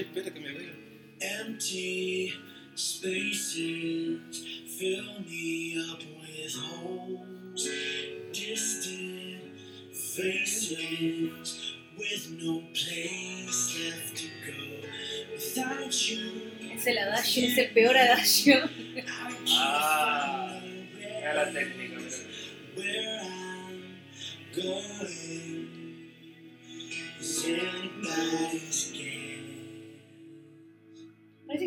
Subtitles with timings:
[0.00, 0.72] Ay, espera que me veo.
[1.20, 2.32] Empty
[2.74, 4.18] spaces
[4.78, 7.68] fill me up with holes.
[8.32, 9.42] Distant
[9.92, 14.88] faces with no place left to go.
[15.34, 18.70] Without you, Es el adagio, es el peor adagio.
[19.52, 20.60] Ah,
[20.96, 22.00] Mira la técnica,
[22.74, 24.00] where I'm
[24.56, 25.80] going
[27.22, 27.44] is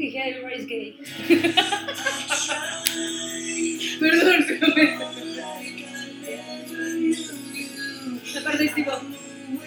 [0.04, 0.98] Que ya el Rice Gay.
[4.02, 4.84] Perdón, pero me...
[4.84, 5.00] like
[5.80, 5.82] I
[6.68, 7.24] never knew you.
[8.34, 8.92] La parte es tipo.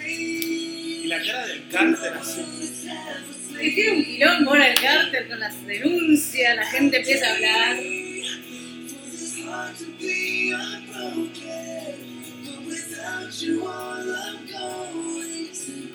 [0.07, 2.41] Y la cara del cárter así.
[3.59, 7.77] Que tiene un quilombo ahora el cárter con las denuncias, la gente empieza a hablar.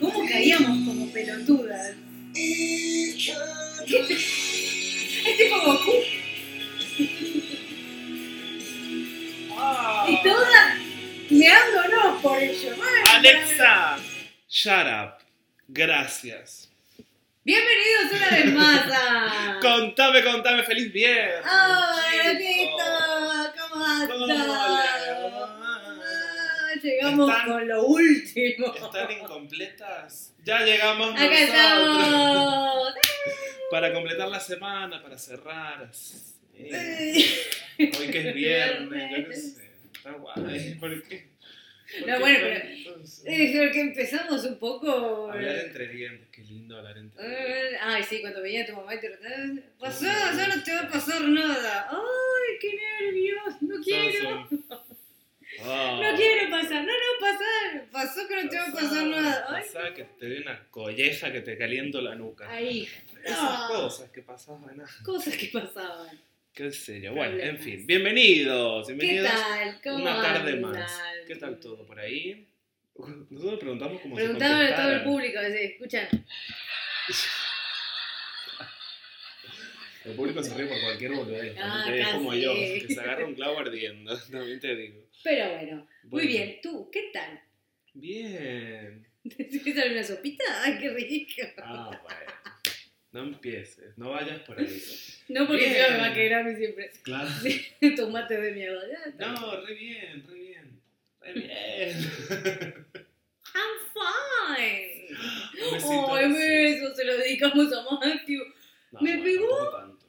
[0.00, 1.94] ¿Cómo caíamos como pelotudas?
[3.86, 5.92] Es tipo Goku.
[9.58, 10.06] Ah.
[10.08, 10.74] Y todas
[11.30, 12.74] meándonos por ello.
[13.14, 13.98] Alexa,
[14.48, 15.14] shut up.
[15.68, 16.70] Gracias.
[17.44, 19.58] Bienvenidos una vez más a.
[19.60, 21.44] Contame, contame, feliz viernes.
[21.44, 22.38] ¡Hola.
[22.38, 22.76] Tito!
[23.68, 24.48] ¿Cómo ¿Cómo estás?
[24.54, 25.88] Ah,
[26.82, 28.74] Llegamos Están- con lo último.
[28.74, 30.32] ¿Están incompletas?
[30.44, 31.48] Ya llegamos Acá nosotros.
[31.48, 32.94] estamos.
[33.72, 35.90] Para completar la semana, para cerrar.
[36.60, 36.68] Hoy
[37.78, 39.70] que es viernes, yo qué sé.
[39.94, 40.74] Está guay.
[40.74, 41.28] ¿Por qué?
[41.98, 43.22] ¿Por No, qué bueno, pero- Sí.
[43.24, 45.30] Es lo que empezamos un poco.
[45.32, 47.72] Hablar entre dientes, qué lindo hablar entre dientes.
[47.72, 49.10] Eh, Ay, sí, cuando venía tu mamá y te
[49.80, 51.88] pasó, ya no te va a pasar nada.
[51.90, 54.48] Ay, qué nervios, no quiero.
[55.58, 57.86] No quiero pasar, no, no, pasar.
[57.92, 59.46] Pasó que no te va a pasar nada.
[59.48, 62.50] Ay, Pasá que te doy una colleja que te caliento la nuca.
[62.50, 62.88] Ahí,
[63.24, 63.66] Esas Ah.
[63.68, 64.80] cosas que pasaban.
[64.80, 66.18] ah, cosas que pasaban.
[66.54, 67.14] Qué yo.
[67.14, 67.86] Bueno, en fin.
[67.86, 68.86] Bienvenidos.
[68.86, 69.80] ¿Qué Bienvenidos tal?
[69.82, 70.60] ¿Cómo una tarde andan?
[70.72, 71.00] más.
[71.26, 72.46] ¿Qué tal todo por ahí?
[73.30, 76.08] Nosotros preguntamos como si Preguntaba a todo el público, así, escuchan.
[80.04, 81.56] El público se ríe por cualquier boludez.
[81.60, 84.18] Ah, como yo, que se agarra un clavo ardiendo.
[84.30, 85.01] También te digo.
[85.22, 86.58] Pero bueno, muy bien.
[86.62, 87.40] ¿Tú qué tal?
[87.94, 89.06] Bien.
[89.36, 90.44] ¿Te sale una sopita?
[90.64, 91.42] ¡Ay, qué rico!
[91.58, 92.32] Ah, bueno.
[93.12, 94.66] No empieces, no vayas por ahí.
[95.28, 96.90] No porque yo me va a quedar a mí siempre.
[97.02, 97.30] Claro.
[97.96, 99.32] Tomate de está.
[99.32, 100.80] No, re bien, re bien.
[101.20, 102.86] Re bien.
[103.54, 105.08] I'm fine.
[106.10, 108.42] Ay, beso, se lo dedicamos a Matthew.
[108.92, 109.48] No, ¿Me bueno, pegó?
[109.48, 110.06] tampoco tanto.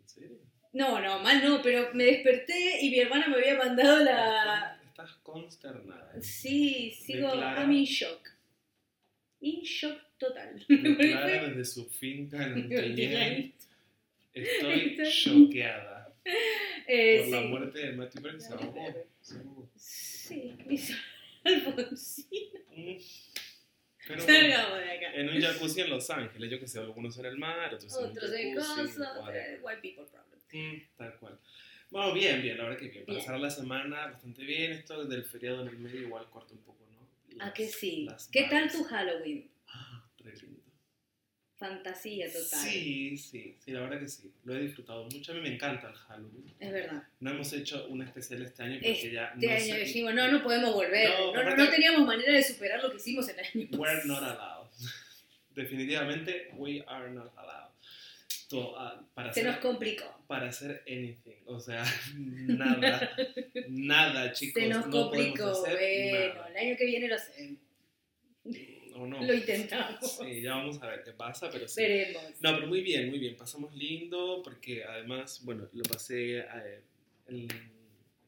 [0.00, 0.38] ¿En serio?
[0.72, 4.80] No, no, mal no, pero me desperté y mi hermana me había mandado la.
[4.86, 6.14] Estás consternada.
[6.20, 7.28] Sí, sigo.
[7.34, 8.28] I'm in shock.
[9.40, 10.64] In shock total.
[10.68, 12.70] Declara desde su finca en
[14.34, 16.14] Estoy choqueada
[16.86, 18.40] Eh, por la muerte de Matthew Perry.
[18.40, 19.06] Se ahogó.
[19.20, 19.68] Se ahogó.
[19.76, 20.94] Sí, hizo
[21.44, 22.60] Alfonsina.
[24.14, 25.14] Pero bueno, Salgamos de acá.
[25.14, 28.04] en un jacuzzi en Los Ángeles, yo que sé, algunos en el mar, otros en
[28.04, 28.98] un Otros de cosas,
[29.34, 30.40] eh, white people problem.
[30.52, 31.38] Mm, tal cual.
[31.90, 33.20] Bueno, bien, bien, la verdad que bien.
[33.20, 34.72] Cerrar la semana, bastante bien.
[34.72, 37.42] Esto del feriado en el medio igual corta un poco, ¿no?
[37.42, 38.08] ¿A Las- que sí?
[38.30, 39.50] ¿Qué tal tu Halloween?
[41.62, 42.58] Fantasía total.
[42.68, 44.32] Sí, sí, sí, la verdad que sí.
[44.44, 45.30] Lo he disfrutado mucho.
[45.30, 46.52] A mí me encanta el Halloween.
[46.58, 47.04] Es verdad.
[47.20, 50.28] No hemos hecho un especial este año porque ya Este no año sé- dijimos, no,
[50.32, 51.08] no podemos volver.
[51.08, 54.20] No, No, no, no teníamos manera de superar lo que hicimos el año We're not
[54.20, 54.40] pasado.
[54.40, 54.70] allowed.
[55.54, 57.70] Definitivamente, we are not allowed.
[58.48, 60.24] To- ah, para, Se hacer, nos complicó.
[60.26, 61.36] para hacer anything.
[61.46, 61.84] O sea,
[62.16, 63.10] nada.
[63.68, 64.62] nada, chicos.
[64.62, 65.60] Se nos complicó.
[65.60, 66.48] Bueno, nada.
[66.48, 67.58] el año que viene lo hacemos.
[68.94, 69.22] O no.
[69.22, 70.18] Lo intentamos.
[70.18, 71.82] Sí, ya vamos a ver qué pasa, pero sí.
[71.82, 72.22] Veremos.
[72.40, 73.36] No, pero muy bien, muy bien.
[73.36, 76.80] Pasamos lindo porque además, bueno, lo pasé eh,
[77.28, 77.48] en,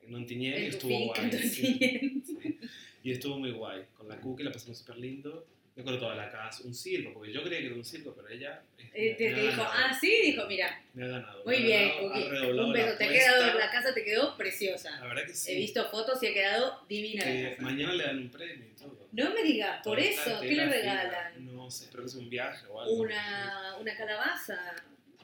[0.03, 1.33] en y estuvo guay.
[1.33, 2.59] sí, sí.
[3.03, 3.83] Y estuvo muy guay.
[3.97, 5.47] Con la cookie la pasamos súper lindo.
[5.77, 8.29] Me acuerdo toda la casa, un circo, porque yo creía que era un circo, pero
[8.29, 11.45] ella eh, Eh, te, dijo, ah, sí, dijo, mira, me ha ganado.
[11.45, 12.97] muy me ha bien, ganado, ha Un beso.
[12.97, 14.91] Te ha quedado, la casa te quedó preciosa.
[15.01, 15.51] La verdad que sí.
[15.51, 17.63] He visto fotos y ha quedado divina la que casa.
[17.63, 19.09] mañana le dan un premio y todo.
[19.11, 21.35] No me digas, por eso, ¿qué le regalan?
[21.35, 21.53] fina.
[21.53, 22.95] No sé, creo que es un viaje o algo.
[22.95, 24.77] Una, una calabaza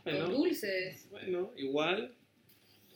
[0.02, 0.24] Bueno.
[0.24, 1.06] con dulces.
[1.10, 2.12] Bueno, igual.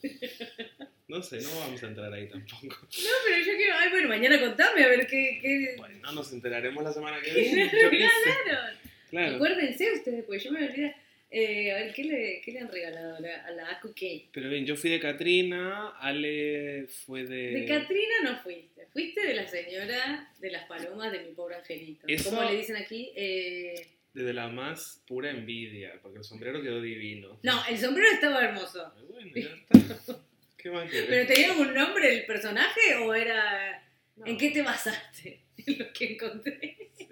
[1.08, 2.62] No sé, no vamos a entrar ahí tampoco.
[2.68, 3.74] No, pero yo quiero.
[3.76, 5.38] Ay, bueno, mañana contame a ver qué.
[5.42, 5.74] qué...
[5.76, 7.70] Bueno, nos enteraremos la semana que ¿Qué viene.
[7.70, 8.76] regalaron?
[9.10, 9.34] Claro.
[9.36, 10.94] Acuérdense ustedes, porque yo me olvidé.
[11.30, 14.28] Eh, a ver, ¿qué le, qué le han regalado a la, a la Cookie?
[14.32, 17.50] Pero bien, yo fui de Katrina, Ale fue de.
[17.60, 18.86] De Katrina no fuiste.
[18.92, 22.06] Fuiste de la señora de las palomas de mi pobre angelito.
[22.06, 23.10] Eso- ¿Cómo le dicen aquí?
[23.16, 23.74] Eh,
[24.12, 27.40] desde la más pura envidia, porque el sombrero quedó divino.
[27.42, 28.94] No, el sombrero estaba hermoso.
[29.10, 30.20] Bueno, ya está.
[30.64, 31.06] ¿Qué más querés?
[31.10, 33.86] ¿Pero tenía algún nombre el personaje o era...
[34.16, 35.42] No, ¿En qué te basaste?
[35.66, 36.90] En lo que encontré.
[36.96, 37.06] Sí,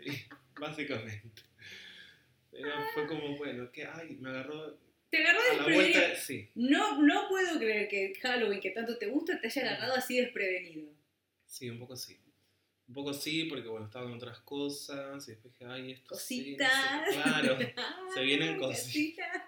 [0.58, 1.42] básicamente.
[2.50, 4.78] Pero fue como, bueno, que, ay, me agarró
[5.10, 6.00] Te agarró a la desprevenido.
[6.00, 9.94] vuelta, sí, No, no puedo creer que Halloween, que tanto te gusta, te haya agarrado
[9.96, 10.88] así desprevenido.
[11.46, 12.18] sí, un poco sí.
[12.88, 16.56] Un poco sí, porque bueno, estaba con otras cosas, y después dije, ay, esto sí,
[16.58, 17.14] no sé Cositas.
[17.22, 17.58] Claro,
[18.14, 19.42] se vienen Ah, cositas.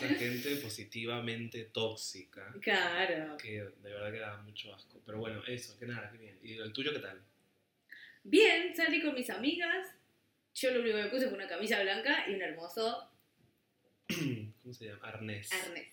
[0.00, 3.36] Esa gente positivamente tóxica, Claro.
[3.36, 5.00] que de verdad que da mucho asco.
[5.04, 6.38] Pero bueno, eso, que nada, qué bien.
[6.42, 7.20] ¿Y el tuyo qué tal?
[8.24, 9.88] Bien, salí con mis amigas.
[10.54, 13.10] Yo lo único que me puse fue una camisa blanca y un hermoso
[14.62, 15.06] ¿Cómo se llama?
[15.08, 15.52] Arnés.
[15.52, 15.88] arnés.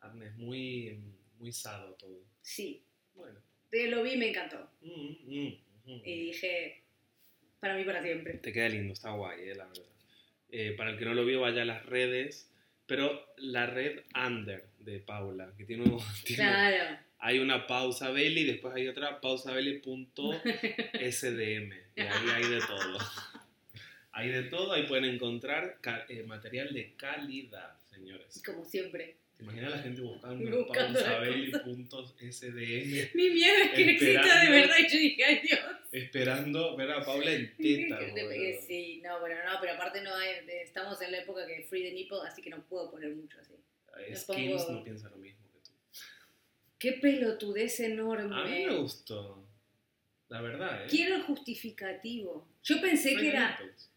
[0.00, 0.98] Arnés, muy,
[1.38, 2.20] muy sado todo.
[2.42, 2.82] Sí,
[3.14, 3.40] Bueno.
[3.70, 4.70] te lo vi y me encantó.
[4.82, 6.02] Mm, mm, mm.
[6.04, 6.82] Y dije,
[7.60, 8.34] para mí para siempre.
[8.34, 9.84] Te queda lindo, está guay, eh, la verdad.
[10.50, 12.50] Eh, para el que no lo vio, vaya a las redes.
[12.86, 16.98] Pero la red Under de Paula, que tiene, un- tiene- Claro.
[17.18, 21.72] hay una pausa Belly y después hay otra pausabelly.sdm.
[21.96, 22.98] Y ahí hay de todo.
[24.12, 25.78] Hay de todo, ahí pueden encontrar
[26.08, 28.42] eh, material de calidad, señores.
[28.44, 29.16] Como siempre.
[29.36, 31.00] ¿Te imaginas la gente buscando, Buscando
[33.14, 34.50] Mi miedo es que exista de Esperando.
[34.52, 35.60] verdad y yo dije, ay Dios.
[35.92, 37.98] esperando ver a Paula en teta?
[38.66, 41.92] Sí, no, bueno, no, pero aparte no hay, estamos en la época que free the
[41.92, 43.54] nipple, así que no puedo poner mucho así.
[44.26, 45.70] Pongo- no piensa lo mismo que tú.
[46.78, 48.34] Qué pelotudez enorme.
[48.34, 49.44] A mí me gustó.
[50.28, 50.86] La verdad, ¿eh?
[50.88, 52.48] Quiero el justificativo.
[52.62, 53.58] Yo pensé que era.
[53.60, 53.90] nipples.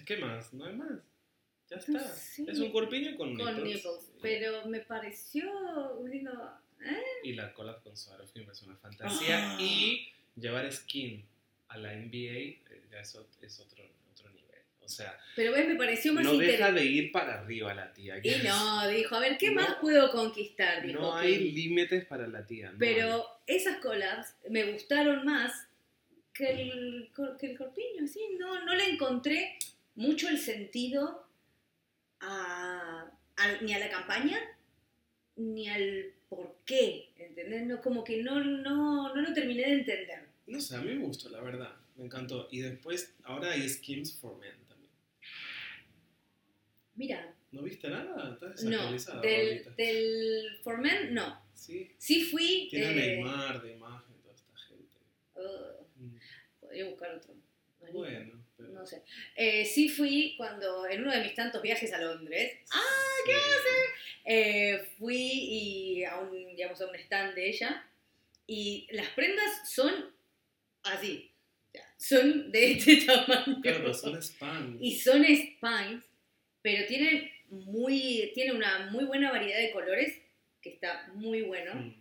[0.00, 0.52] ¿Y ¿Qué más?
[0.52, 0.98] No hay más.
[1.68, 2.14] Ya No está.
[2.52, 3.76] Es un corpiño con, con nipples.
[3.84, 5.44] nipples, pero me pareció.
[6.10, 6.32] Digo,
[6.84, 7.02] ¿eh?
[7.24, 9.56] Y la collab con Swarovski me parece una fantasía.
[9.56, 9.58] Ah.
[9.60, 11.24] Y llevar skin
[11.68, 12.60] a la NBA eh,
[12.90, 14.60] ya es, ot- es otro, otro nivel.
[14.80, 18.18] O sea, Pero ves, me pareció más no deja de ir para arriba la tía.
[18.22, 19.54] Y no, dijo, a ver, ¿qué No.
[19.62, 20.86] más puedo conquistar?
[20.86, 22.70] Dijo No hay límites para la tía.
[22.70, 25.66] no Pero esas collabs me gustaron más
[26.32, 27.10] que el,
[27.40, 29.58] que el corpiño, sí, no, no le encontré
[29.96, 31.25] mucho el sentido
[32.20, 33.10] a,
[33.62, 34.38] ni a la campaña
[35.36, 37.66] ni al por qué, ¿entendés?
[37.66, 40.28] No, como que no, no, no lo terminé de entender.
[40.46, 41.74] No sé, a mí me gustó, la verdad.
[41.96, 42.48] Me encantó.
[42.50, 44.90] Y después, ahora hay skins for men también.
[46.94, 48.34] Mira, ¿No viste nada?
[48.34, 51.40] Estás no, del, del For Men, no.
[51.54, 51.90] Sí.
[51.96, 52.68] Sí fui...
[52.70, 54.98] Tiene a eh, Neymar de imagen, toda esta gente.
[55.36, 56.18] uh, Mm,
[56.60, 57.34] podría buscar otro.
[57.90, 58.44] Bueno.
[58.72, 59.02] No sé.
[59.36, 63.16] Eh, sí fui cuando, en uno de mis tantos viajes a Londres, ¡Ah!
[63.24, 63.86] ¿qué hacer?
[64.24, 67.88] Eh, fui y a un, digamos, a un stand de ella
[68.46, 70.14] y las prendas son
[70.82, 71.30] así,
[71.96, 73.60] son de este tamaño.
[73.62, 74.78] Claro, pero son spam.
[74.80, 76.04] Y son spines,
[76.62, 80.20] pero tienen, muy, tiene una muy buena variedad de colores,
[80.60, 81.94] que está muy bueno, Mm.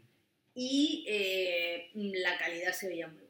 [0.55, 3.24] y eh, la calidad se veía muy.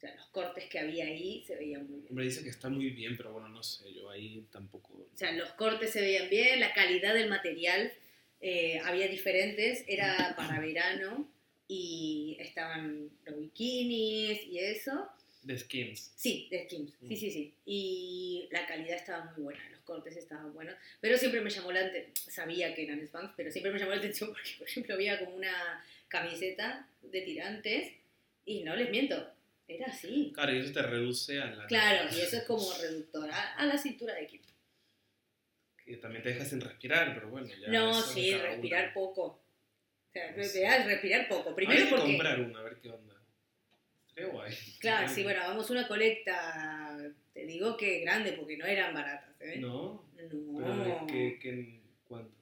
[0.00, 2.06] O sea, los cortes que había ahí se veían muy bien.
[2.08, 4.94] Hombre, dice que está muy bien, pero bueno, no sé, yo ahí tampoco...
[4.94, 7.92] O sea, los cortes se veían bien, la calidad del material
[8.40, 11.30] eh, había diferentes, era para verano
[11.68, 15.06] y estaban los bikinis y eso.
[15.42, 16.12] De skins.
[16.16, 17.16] Sí, de Skims, sí, Mm.
[17.16, 17.54] sí, sí.
[17.66, 20.76] Y la calidad estaba muy buena, los cortes estaban buenos.
[21.02, 23.98] Pero siempre me llamó la atención, sabía que eran spams, pero siempre me llamó la
[23.98, 27.92] atención porque, por ejemplo, había como una camiseta de tirantes
[28.46, 29.30] y no les miento,
[29.76, 30.32] era así.
[30.34, 31.66] Claro, y eso te reduce a la...
[31.66, 34.42] Claro, y eso es como reductor a, a la cintura de Kim.
[35.84, 37.68] Que también te deja sin respirar, pero bueno, ya...
[37.68, 38.94] No, sí, respirar uno.
[38.94, 39.22] poco.
[39.24, 40.84] O sea, No sé.
[40.84, 41.54] respirar, poco.
[41.54, 43.14] Primero Habría que porque, comprar una, a ver qué onda.
[44.08, 44.54] Estaría guay.
[44.80, 46.98] claro, sí, bueno, hagamos una colecta,
[47.32, 49.58] te digo que grande, porque no eran baratas, ¿eh?
[49.58, 51.06] No, No.
[51.06, 52.34] qué, qué, ¿cuánto?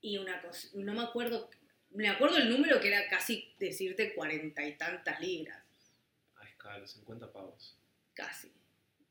[0.00, 1.50] Y una cosa, no me acuerdo,
[1.90, 5.62] me acuerdo el número que era casi decirte cuarenta y tantas libras,
[6.66, 7.76] Es caro, 50 pavos.
[8.14, 8.52] casi,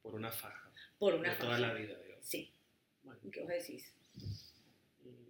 [0.02, 0.72] Por una faja.
[1.00, 1.68] por una de toda faja.
[1.68, 2.26] la vida, digamos.
[2.26, 2.52] Sí,
[3.04, 3.92] Bueno, ¿qué vos decís?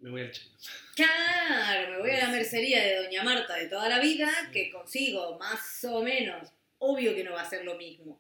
[0.02, 0.56] me voy al chino.
[0.96, 5.38] Claro, me voy a la mercería de Doña Marta de toda la vida, que consigo
[5.40, 8.20] más o menos, obvio que no va a ser lo mismo,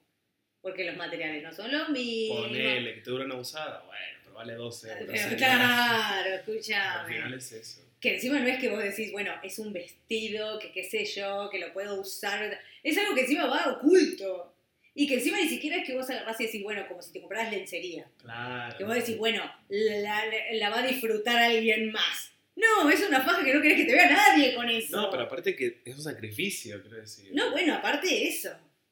[0.62, 2.48] porque los materiales no son los mismos.
[2.48, 5.06] Ponele, que te dura una usada, bueno, pero vale 12 euros.
[5.08, 7.14] Pero claro, Al escúchame.
[7.14, 7.82] final es eso.
[8.06, 11.50] Que encima no es que vos decís, bueno, es un vestido, que qué sé yo,
[11.52, 12.60] que lo puedo usar.
[12.84, 14.54] Es algo que encima va oculto.
[14.94, 17.20] Y que encima ni siquiera es que vos agarrás y decís, bueno, como si te
[17.20, 18.08] compraras lencería.
[18.22, 18.78] Claro.
[18.78, 22.32] Que vos decís, bueno, la, la- la va a disfrutar alguien más.
[22.56, 24.96] No, es una faja que no querés que te vea nadie con eso.
[24.96, 27.32] No, pero aparte que es un sacrificio, quiero decir.
[27.34, 28.52] No, bueno, aparte de eso.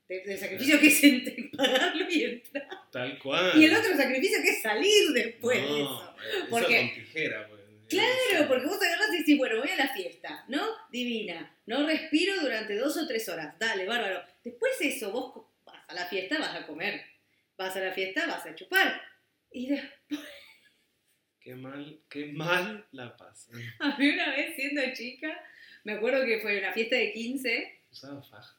[0.10, 2.68] de- del sacrificio que es entre pagarlo y entrar.
[2.92, 3.62] Tal cual.
[3.62, 6.16] Y el otro sacrificio que es salir después de no, eso.
[6.38, 7.48] eso Porque- con tijera.
[7.90, 10.66] Claro, porque vos agarrás y decís, bueno, voy a la fiesta, ¿no?
[10.92, 11.56] Divina.
[11.66, 13.58] No respiro durante dos o tres horas.
[13.60, 14.24] Dale, bárbaro.
[14.44, 17.04] Después eso, vos vas a la fiesta, vas a comer.
[17.58, 19.02] Vas a la fiesta, vas a chupar.
[19.52, 19.92] Y de-
[21.40, 23.60] Qué mal, qué mal la pasan.
[23.80, 25.38] a mí una vez siendo chica,
[25.84, 27.82] me acuerdo que fue una fiesta de 15.
[27.92, 28.56] ¿Usaba faja?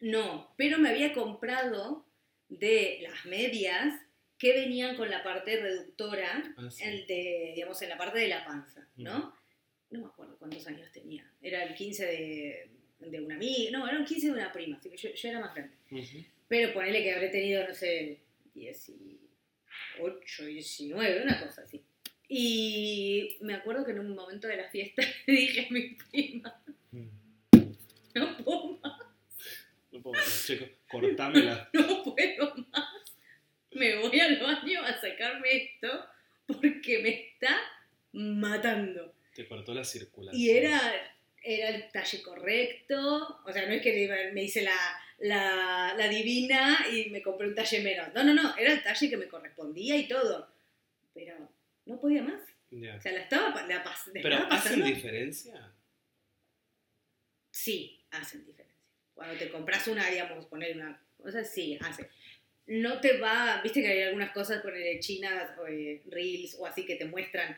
[0.00, 2.06] No, pero me había comprado
[2.48, 3.94] de las medias
[4.38, 6.84] que venían con la parte reductora, Ah, sí.
[6.84, 9.34] el de, digamos, en la parte de la panza, ¿no?
[9.90, 11.28] No me acuerdo cuántos años tenía.
[11.42, 14.90] Era el 15 de, de una amiga, no, era un 15 de una prima, así
[14.90, 15.76] que yo, yo era más grande.
[15.90, 16.24] Ujú.
[16.46, 18.20] Pero ponele que habré tenido, no sé,
[18.54, 21.82] 18, 19, una cosa así.
[22.28, 26.62] Y me acuerdo que en un momento de la fiesta le dije a mi prima,
[26.90, 27.08] Mm.
[28.14, 29.00] no puedo más,
[29.92, 30.68] No puedo más, chicos.
[30.90, 31.68] Cortámela.
[31.74, 32.87] no puedo más.
[33.78, 36.06] Me voy al baño a sacarme esto
[36.46, 37.56] porque me está
[38.12, 39.14] matando.
[39.34, 40.40] Te cortó la circulación.
[40.40, 40.80] Y era,
[41.42, 44.76] era el talle correcto, o sea, no es que me hice la,
[45.18, 48.12] la, la divina y me compré un talle menos.
[48.14, 50.48] No, no, no, era el talle que me correspondía y todo.
[51.14, 51.36] Pero
[51.86, 52.40] no podía más.
[52.70, 54.86] O sea, la estaba, la la Pero estaba ¿hacen pasando.
[54.86, 55.72] diferencia?
[57.50, 58.76] Sí, hacen diferencia.
[59.14, 62.08] Cuando te compras una, digamos, poner una cosa, sí, hace.
[62.68, 66.66] No te va, viste que hay algunas cosas con el chinas o eh, reels o
[66.66, 67.56] así que te muestran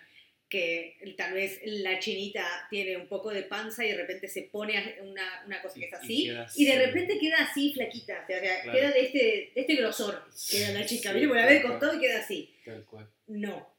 [0.48, 4.98] que tal vez la chinita tiene un poco de panza y de repente se pone
[5.02, 8.22] una, una cosa que es Y- y así queda y, de repente queda así flaquita,
[8.24, 8.72] o sea, Claro.
[8.78, 9.18] queda de este,
[9.54, 11.28] de este grosor, queda la chica, ¿viste?
[11.28, 12.52] Por tal costado y queda así.
[12.64, 13.08] Tal cual.
[13.28, 13.72] No,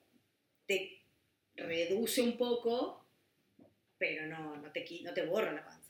[0.66, 0.98] te
[1.56, 3.06] reduce un poco,
[3.98, 5.81] pero no, no, te, no te borra la panza.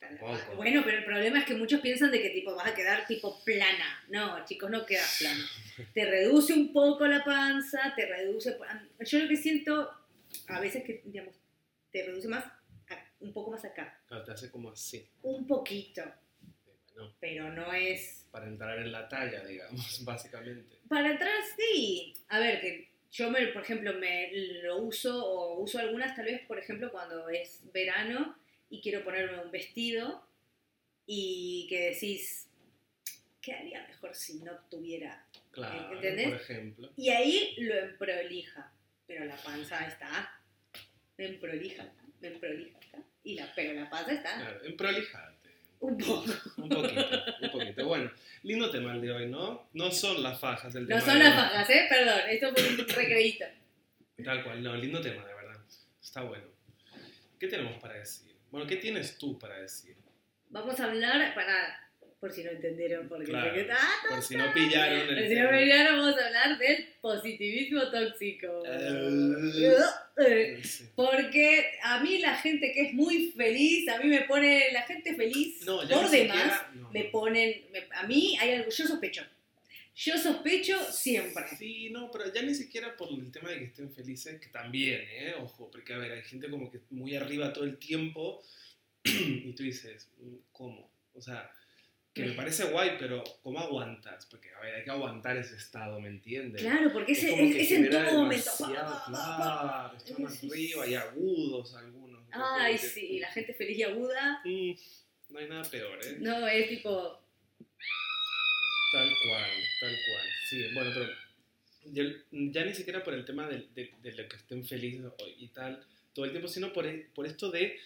[0.00, 0.38] No, bueno.
[0.38, 0.56] Tampoco.
[0.56, 3.42] Bueno, pero el problema es que muchos piensan de que tipo vas a quedar tipo
[3.44, 4.04] plana.
[4.08, 5.44] No, chicos, no quedas plana.
[5.92, 8.56] Te reduce un poco la panza, te reduce...
[9.00, 9.90] Yo lo que siento
[10.48, 11.34] a veces que, digamos,
[11.90, 12.44] te reduce más,
[13.20, 14.00] un poco más acá.
[14.06, 15.08] Claro, te hace como así.
[15.22, 16.02] Un poquito,
[17.20, 18.26] pero no es...
[18.30, 20.76] para entrar en la talla, digamos, básicamente.
[20.88, 22.14] Para entrar, sí.
[22.28, 24.30] A ver, que yo, me, por ejemplo, me
[24.62, 28.37] lo uso o uso algunas tal vez, por ejemplo, cuando es verano
[28.70, 30.26] y quiero ponerme un vestido
[31.06, 32.48] y que decís,
[33.40, 35.24] quedaría mejor si no tuviera.
[35.50, 36.28] Claro, ¿Entendés?
[36.28, 36.90] por ejemplo.
[36.96, 38.72] Y ahí lo emprolija,
[39.06, 40.40] pero la panza está.
[41.16, 42.78] Me emprolija, me emprolija.
[43.24, 44.60] Y la, pero la panza está Claro,
[45.80, 46.24] un poco.
[46.56, 47.06] Un poquito,
[47.42, 47.86] un poquito.
[47.86, 48.10] Bueno,
[48.42, 49.68] lindo tema el de hoy, ¿no?
[49.72, 51.86] No son las fajas el No tema son de las fajas, ¿eh?
[51.88, 53.44] Perdón, esto fue un recreíto.
[54.24, 55.60] Tal cual, no, lindo tema, de verdad.
[56.02, 56.44] Está bueno.
[57.38, 58.34] ¿Qué tenemos para decir?
[58.50, 59.94] Bueno, ¿qué tienes tú para decir?
[60.50, 61.84] Vamos a hablar para.
[62.20, 65.34] Por si no entendieron, porque Claro, que- ¡Ah, Por si no pillaron el Pero si
[65.36, 68.64] no miraron, vamos a hablar del positivismo tóxico.
[70.62, 70.84] Sí.
[70.96, 75.14] Porque a mí la gente que es muy feliz, a mí me pone la gente
[75.14, 76.90] feliz No, por demás, siquiera- no.
[76.90, 79.22] me ponen, me- a mí hay algo, yo sospecho.
[80.00, 81.44] Yo sospecho siempre.
[81.58, 85.00] Sí, no, pero ya ni siquiera por el tema de que estén felices, que también,
[85.10, 85.34] ¿eh?
[85.40, 88.40] Ojo, porque a ver, hay gente como que muy arriba todo el tiempo
[89.04, 90.88] y tú dices, mm, ¿cómo?
[91.14, 91.50] O sea,
[92.14, 94.26] que me parece guay, pero ¿cómo aguantas?
[94.26, 96.62] Porque, a ver, hay que aguantar ese estado, ¿me entiendes?
[96.62, 98.50] Claro, porque Es es, es en todo momento.
[98.56, 102.22] Claro, está más arriba y agudos algunos.
[102.30, 104.42] Ay, que- sí, la gente feliz y aguda.
[104.44, 104.72] Mm,
[105.30, 106.16] no hay nada peor, ¿eh?
[106.20, 107.20] No, es tipo,
[108.92, 110.26] Tal cual, tal cual.
[110.48, 111.10] Sí, bueno, pero
[111.92, 112.04] ya,
[112.52, 115.84] ya ni siquiera por el tema de, de, de lo que estén felices y tal,
[116.14, 117.78] todo el tiempo, sino por, e- por esto de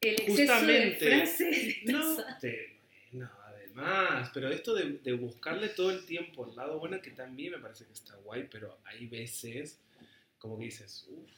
[0.00, 1.76] el exceso Justamente, de frases.
[1.84, 2.78] No, de-
[3.12, 7.52] no, además, pero esto de, de buscarle todo el tiempo el lado bueno, que también
[7.52, 9.80] me parece que está guay, pero hay veces
[10.38, 11.30] como que dices, uff,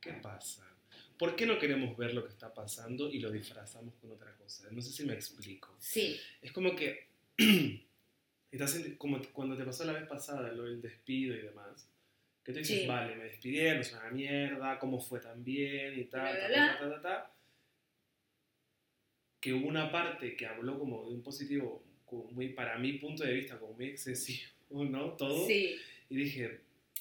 [0.00, 0.64] ¿qué pasa?
[1.18, 4.68] ¿Por qué no queremos ver lo que está pasando y lo disfrazamos con otra cosa?
[4.70, 5.74] No sé si me explico.
[5.80, 7.08] Sí, Es como que,
[8.52, 11.88] estás como cuando te pasó la vez pasada, lo del despido y demás,
[12.44, 12.86] que tú dices, Sí.
[12.86, 16.94] vale, me despidieron, es una mierda, cómo fue tan bien y tal, Bla, ta, bla,
[16.96, 17.32] ta, ta,
[19.40, 23.24] que hubo una parte que habló como de un positivo, como muy, para mi punto
[23.24, 25.12] de vista, como muy excesivo, ¿no?
[25.12, 25.46] Todo.
[25.46, 25.76] sí.
[26.10, 26.60] Y dije,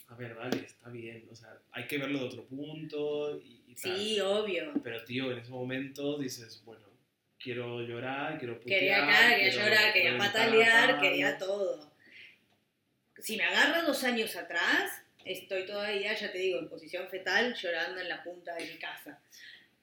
[0.09, 3.66] a ver, vale, está bien, o sea, hay que verlo de otro punto y, tal.
[3.77, 4.73] Sí, obvio.
[4.83, 6.87] Pero, tío, en ese momento dices, bueno,
[7.39, 11.91] quiero llorar, quiero putear, Quería acá, quería quiero llorar, quería patalear, quería todo.
[13.19, 18.01] Si me agarra dos años atrás, estoy todavía, ya te digo, en posición fetal, llorando
[18.01, 19.21] en la punta de mi casa.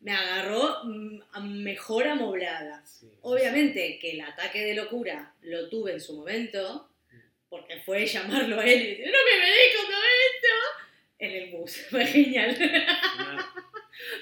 [0.01, 2.85] me agarró mm, mejor amoblada.
[2.85, 6.91] Sí, sí, Obviamente que el ataque de locura lo tuve en su momento,
[7.49, 10.85] porque fue llamarlo a él y decir, no me merezco todo esto,
[11.19, 11.77] en el bus.
[11.91, 12.57] Fue genial.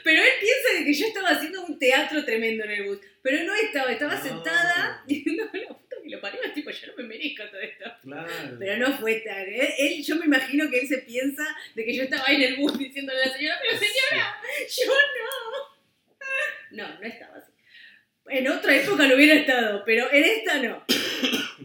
[0.05, 2.99] Pero él piensa de que yo estaba haciendo un teatro tremendo en el bus.
[3.23, 4.23] Pero no estaba, estaba No.
[4.23, 7.85] sentada diciendo, la puta que lo parió, tipo, yo no me merezco todo esto.
[8.03, 8.57] Claro.
[8.59, 9.43] Pero no fue tan.
[9.49, 11.45] Él, él- yo me imagino que él se piensa
[11.75, 14.41] de que yo estaba ahí en el bus diciéndole a la señora, pero señora,
[14.85, 15.73] yo no.
[16.71, 17.53] No, no estaba así.
[18.29, 20.85] En otra época lo hubiera estado, pero en esta no.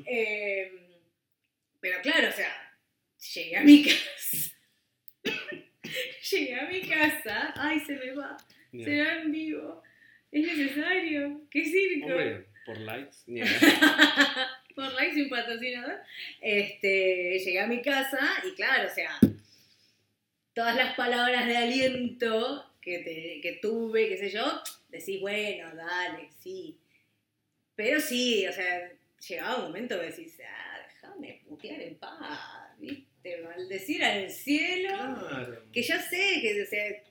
[0.09, 0.71] Eh,
[1.81, 2.49] pero claro, o sea,
[3.33, 3.97] llegué a mi casa.
[6.29, 7.53] Llegué a mi casa.
[7.55, 8.37] Ay, se me va.
[8.71, 9.83] Ni- Se va en vivo.
[10.31, 11.41] Es necesario.
[11.49, 12.07] ¿Qué circo?
[12.07, 13.17] Hombre, por likes.
[13.27, 13.41] ni-
[14.75, 15.99] por likes y un patrocinador,
[16.41, 19.17] este, llegué a mi casa y claro, o sea,
[20.53, 26.29] todas las palabras de aliento que, te- que tuve, qué sé yo, decís, bueno, dale,
[26.39, 26.77] sí.
[27.75, 28.91] Pero sí, o sea,
[29.27, 32.19] llegaba un momento que decís, ah, déjame putear en paz,
[33.35, 33.43] ¿viste?
[33.43, 34.89] Maldecir al cielo,
[35.29, 35.63] Claro.
[35.71, 37.03] que ya sé que, o sea,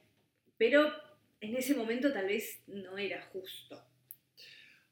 [0.56, 0.92] pero
[1.40, 3.82] en ese momento tal vez no era justo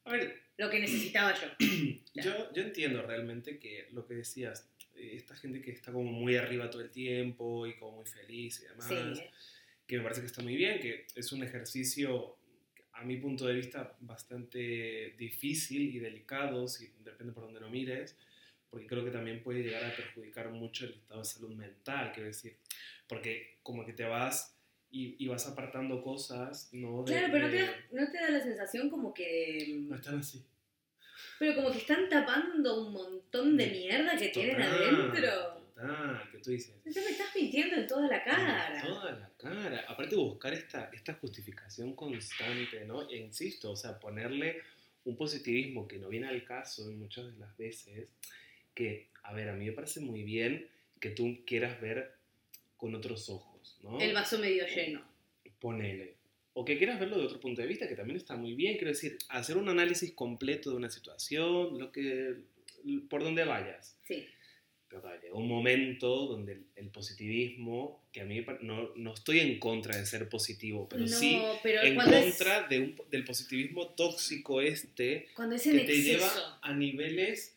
[0.05, 1.49] A ver, lo que necesitaba yo.
[2.15, 6.37] yo, yo entiendo realmente que lo que decías, eh, esta gente que está como muy
[6.37, 9.23] arriba todo el tiempo y como muy feliz y demás, Sí,
[9.87, 12.37] que me parece que está muy bien, que es un ejercicio,
[12.93, 18.17] a mi punto de vista, bastante difícil y delicado, si, depende por donde lo mires,
[18.75, 22.27] porque creo que también puede llegar a perjudicar mucho el estado de salud mental, quiero
[22.27, 22.57] decir,
[23.09, 24.57] porque como que te vas
[24.91, 27.05] y, y vas apartando cosas, ¿no?
[27.05, 29.67] De- Claro, pero no te, da, no te da la sensación como que.
[29.89, 30.45] no están así.
[31.39, 35.63] Pero como que están tapando un montón de mierda que tienen adentro.
[35.75, 36.75] Total, que tú dices.
[36.79, 38.83] Entonces me estás mintiendo en toda la cara.
[38.85, 39.85] Toda la cara.
[39.89, 43.09] Aparte buscar esta, esta justificación constante, ¿no?
[43.09, 44.63] E insisto, o sea, ponerle
[45.05, 48.09] un positivismo que no viene al caso en muchas de las veces,
[48.75, 50.69] que, a ver, a mí me parece muy bien
[51.01, 52.13] que tú quieras ver
[52.77, 54.01] con otros ojos, ¿no?
[54.01, 55.03] El vaso medio lleno.
[55.61, 56.15] Ponele.
[56.55, 58.75] O que quieras verlo de otro punto de vista, que también está muy bien.
[58.77, 62.35] Quiero decir, hacer un análisis completo de una situación, lo que,
[63.09, 63.99] por donde vayas.
[64.07, 64.25] Sí.
[64.89, 69.59] Pero claro, un momento donde el, el positivismo, que a mí no, no estoy en
[69.59, 74.61] contra de ser positivo, pero no, sí pero en contra de un- del positivismo tóxico
[74.61, 76.03] este es, cuando es que te exceso.
[76.03, 77.57] lleva a niveles...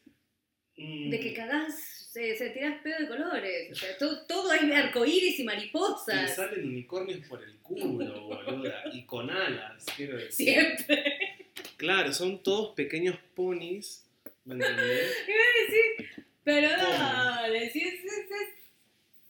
[0.78, 3.72] mm, De que cagás, se, se tirás pedo de colores.
[3.72, 6.36] O sea, todo, todo es arcoíris y mariposas.
[6.36, 10.54] salen unicornios por el culo, boluda, y con alas, quiero decir.
[10.54, 11.48] Siempre.
[11.78, 14.06] Claro, son todos pequeños ponis,
[14.46, 15.16] ¿me entendés?
[15.28, 18.50] Iba a decir, pero dale, si es, es, es,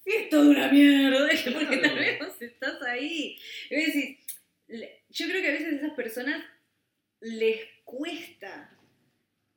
[0.04, 3.38] si es toda una mierda, porque tal vez vos estás ahí.
[3.70, 4.18] Iba a decir,
[5.10, 6.46] yo creo que a veces a esas personas
[7.22, 8.78] les cuesta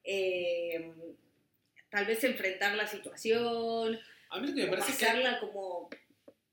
[0.05, 0.93] eh,
[1.91, 3.99] tal vez enfrentar la situación,
[4.31, 5.91] A mí lo que me parece que pasarla como,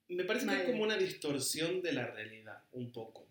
[0.10, 0.62] Me parece que Mal.
[0.62, 3.28] es como una distorsión de la realidad, un poco.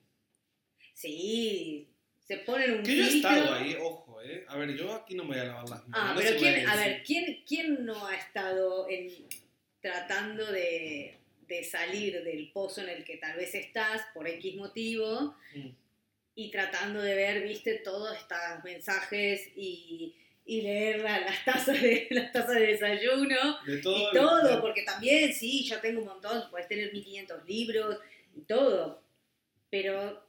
[0.94, 1.88] sí,
[2.26, 4.44] se ponen un Que yo he estado ahí, ojo, ¿eh?
[4.48, 5.92] A ver, yo aquí no me voy a lavar las manos.
[5.94, 9.08] Ah, pero ¿quién, a ver, ¿quién, quién no ha estado en,
[9.80, 15.36] tratando de, de salir del pozo en el que tal vez estás por X motivo
[15.54, 15.68] Mm.
[16.34, 20.16] y tratando de ver, viste, todos estos mensajes y,
[20.48, 24.10] y leer la- las tazas de las tazas de desayuno De y todo.
[24.12, 27.98] todo, porque también, sí, yo tengo un montón, puedes tener 1500 libros
[28.36, 29.02] y todo,
[29.70, 30.24] pero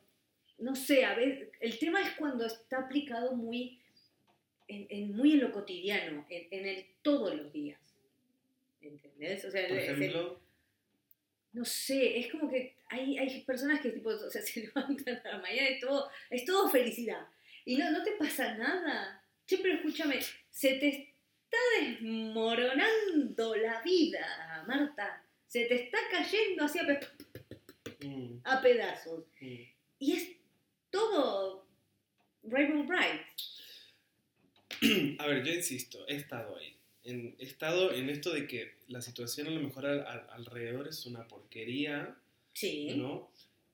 [0.57, 3.79] no sé, a veces, el tema es cuando está aplicado muy
[4.67, 7.79] en, en- muy en lo cotidiano, en, en el todos los días.
[8.81, 9.43] ¿Entendés?
[9.45, 10.39] O sea, Por es el- ejemplo,
[11.53, 15.31] no sé, es como que hay, hay personas que tipo, o sea, se levantan a
[15.33, 17.27] la mañana y es todo, es todo felicidad.
[17.65, 19.23] Y no, no te pasa nada.
[19.47, 20.19] Che, pero escúchame,
[20.51, 25.23] se te está desmoronando la vida, Marta.
[25.47, 29.23] Se te está cayendo así a, pe- mm, a pedazos.
[29.39, 29.55] mm.
[29.99, 30.29] Y es
[30.91, 31.65] todo
[32.43, 33.21] Rainbow Bright.
[35.19, 36.75] A ver, yo insisto, he estado ahí.
[37.03, 40.87] En- he estado en esto de que la situación a lo mejor al- al- alrededor
[40.87, 42.15] es una porquería,
[42.53, 42.95] Sí.
[42.97, 43.31] ¿no?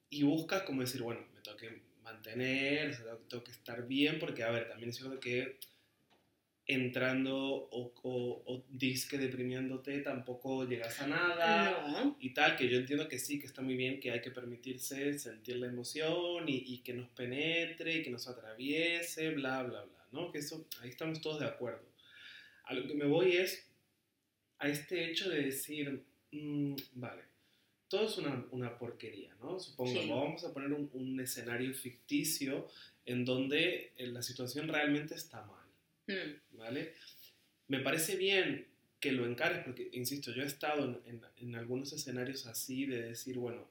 [0.10, 4.20] Y buscas como decir, bueno, me tengo que mantener, o sea, tengo- que estar bien,
[4.20, 5.58] porque, a ver, también es cierto que
[6.66, 11.88] entrando o, o, o disque deprimiéndote tampoco llegas a nada.
[11.90, 12.18] No.
[12.22, 15.18] y tal, que yo entiendo que sí, que está muy bien, que hay que permitirse
[15.20, 20.06] sentir la emoción y, y que nos penetre y que nos atraviese, bla, bla, bla,
[20.14, 20.32] ¿no?
[20.32, 21.86] Que eso, ahí estamos todos de acuerdo.
[22.66, 23.68] A lo que me voy es
[24.60, 27.24] a este hecho de decir, mm, vale,
[27.94, 29.60] todo es una, una porquería, ¿no?
[29.60, 30.10] Supongo, Sí.
[30.10, 32.68] vamos a poner un, un escenario ficticio
[33.06, 35.68] en donde eh, la situación realmente está mal,
[36.08, 36.96] Mm, ¿vale?
[37.68, 38.68] Me parece bien
[39.00, 43.10] que lo encares, porque, insisto, yo he estado en, en- en algunos escenarios así de
[43.10, 43.68] decir, bueno,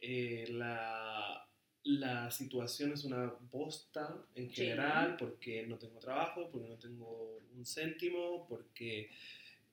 [0.00, 1.48] eh, la,
[1.82, 4.56] la situación es una bosta en Sí.
[4.62, 9.10] general porque no tengo trabajo, porque no tengo un céntimo, porque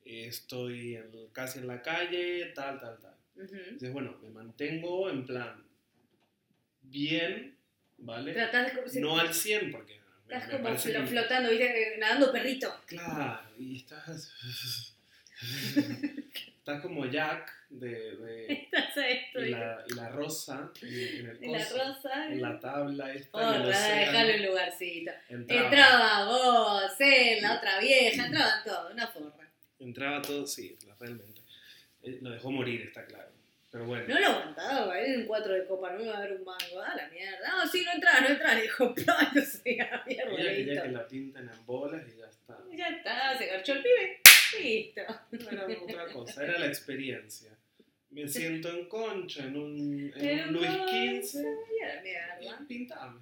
[0.04, 3.13] estoy en- casi en la calle, tal, tal, tal.
[3.36, 5.64] Entonces, bueno, me mantengo en plan
[6.82, 7.58] bien,
[7.98, 8.34] ¿vale?
[8.34, 11.98] Tratás de- No al 100 porque me, Estás me como flotando, ¿viste?
[12.00, 12.74] Nadando perrito.
[12.86, 14.32] Claro, y estás...
[16.58, 18.16] estás como Jack de...
[18.18, 19.44] de- Estás esto.
[19.46, 22.28] y, la, y la rosa en, en el En la coso, rosa.
[22.28, 25.12] en la tabla esta, en el Otra, déjalo en lugarcito.
[25.30, 29.50] entraba, Entraba vos, él, la otra vieja, entraban todos, una forra.
[29.80, 31.42] entraba todo, sí, realmente.
[32.04, 33.30] Eh, Lo dejó morir, está claro.
[33.72, 34.06] Pero bueno.
[34.08, 36.96] No lo aguantaba, era un cuatro de copa, no iba a haber un mango, a
[36.96, 37.40] la mierda.
[37.50, 38.94] No, sí, no entraba, no entraba, le dijo,
[39.36, 42.58] no sé, a la mierda, Ella quería que la pinten en bolas y ya está.
[42.72, 44.20] Ya está, se garchó el pibe,
[44.62, 45.02] listo.
[45.32, 47.50] No era otra cosa, era la experiencia.
[48.12, 52.68] Me siento en concha en un, en un Luis XV Y a la y mierda.
[52.68, 53.20] pintame,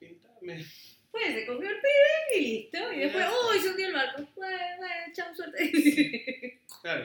[0.00, 0.64] pintame.
[1.10, 2.92] Pues se cogió el pibe y listo.
[2.94, 4.26] Y después, uy, se hundió el barco.
[4.34, 6.58] Bueno, bueno, chao, suerte.
[6.82, 7.04] Claro.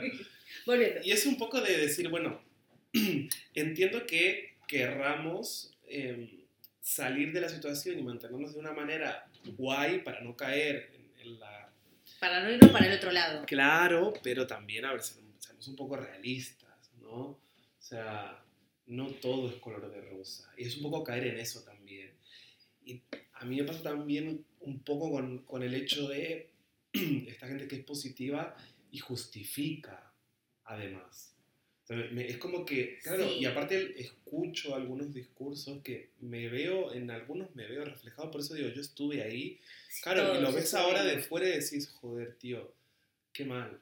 [0.66, 1.02] Volviendo.
[1.04, 2.42] Y es un poco de decir, bueno,
[3.54, 6.30] entiendo que querramos em,
[6.82, 11.40] salir de la situación y mantenernos de una manera guay para no caer en, en
[11.40, 11.72] la...
[12.20, 13.46] Para no irnos para el otro lado.
[13.46, 17.20] Claro, pero también, a ver, seamos un poco realistas, ¿no?
[17.20, 17.40] O
[17.80, 18.44] sea,
[18.88, 20.52] no todo es color de rosa.
[20.58, 22.12] Y es un poco caer en eso también.
[22.86, 23.02] Y
[23.34, 26.50] a mí me pasa también un poco con, con el hecho de
[26.94, 28.56] esta gente que es positiva
[28.92, 30.07] y justifica,
[30.68, 31.34] además.
[31.84, 33.36] O sea, me- es como que, claro, Sí.
[33.40, 38.54] y aparte escucho algunos discursos que me veo, en algunos me veo reflejado, por eso
[38.56, 39.60] digo, yo estuve ahí.
[40.04, 42.74] Claro, y lo ves ahora de fuera y decís, joder, tío,
[43.32, 43.80] qué mal.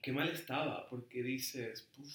[0.00, 2.06] Qué mal estaba, porque dices, "Puf".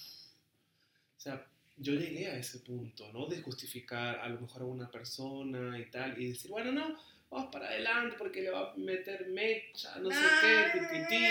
[1.18, 1.46] o sea,
[1.78, 3.26] yo llegué a ese punto, ¿no?
[3.28, 6.98] De justificar a lo mejor a una persona y tal, y decir, bueno, no,
[7.30, 11.26] vamos para adelante porque le va a meter mecha, no sé Ah, qué, titití.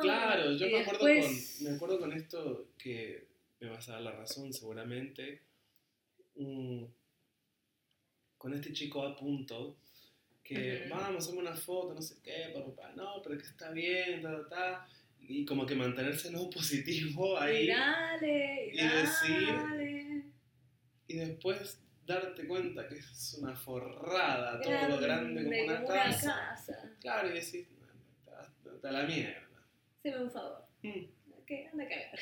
[0.00, 3.26] Claro, yo Y me acuerdo, después- con, me acuerdo con esto que
[3.60, 5.42] me vas a dar la razón seguramente.
[6.36, 6.84] mm,
[8.38, 9.76] con este chico a punto
[10.42, 14.30] que vamos, hacemos una foto, no sé qué, papá, no, pero que está bien, ta,
[14.44, 14.88] ta, ta",
[15.20, 20.32] y como que mantenerse no positivo Y ahí dale, y, y decir-
[21.08, 26.34] y después darte cuenta que es una forrada, todo grande como una como casa.
[26.56, 26.96] casa.
[27.00, 27.66] Claro, y decís,
[28.64, 29.46] "No, está la mierda.
[30.02, 30.64] Se me un favor.
[30.82, 31.04] Mm.
[31.72, 32.18] Anda a cagar.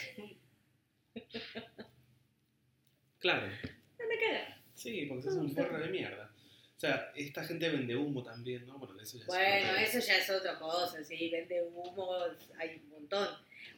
[3.19, 3.47] Claro.
[3.47, 4.63] Anda a cagar.
[4.75, 6.33] Sí, porque es un forro de mierda.
[6.77, 8.79] O sea, esta gente vende humo también, ¿no?
[8.79, 12.17] Bueno, eso ya es Bueno, otra- eso ya es otra cosa, sí, vende humo,
[12.57, 13.29] hay un montón.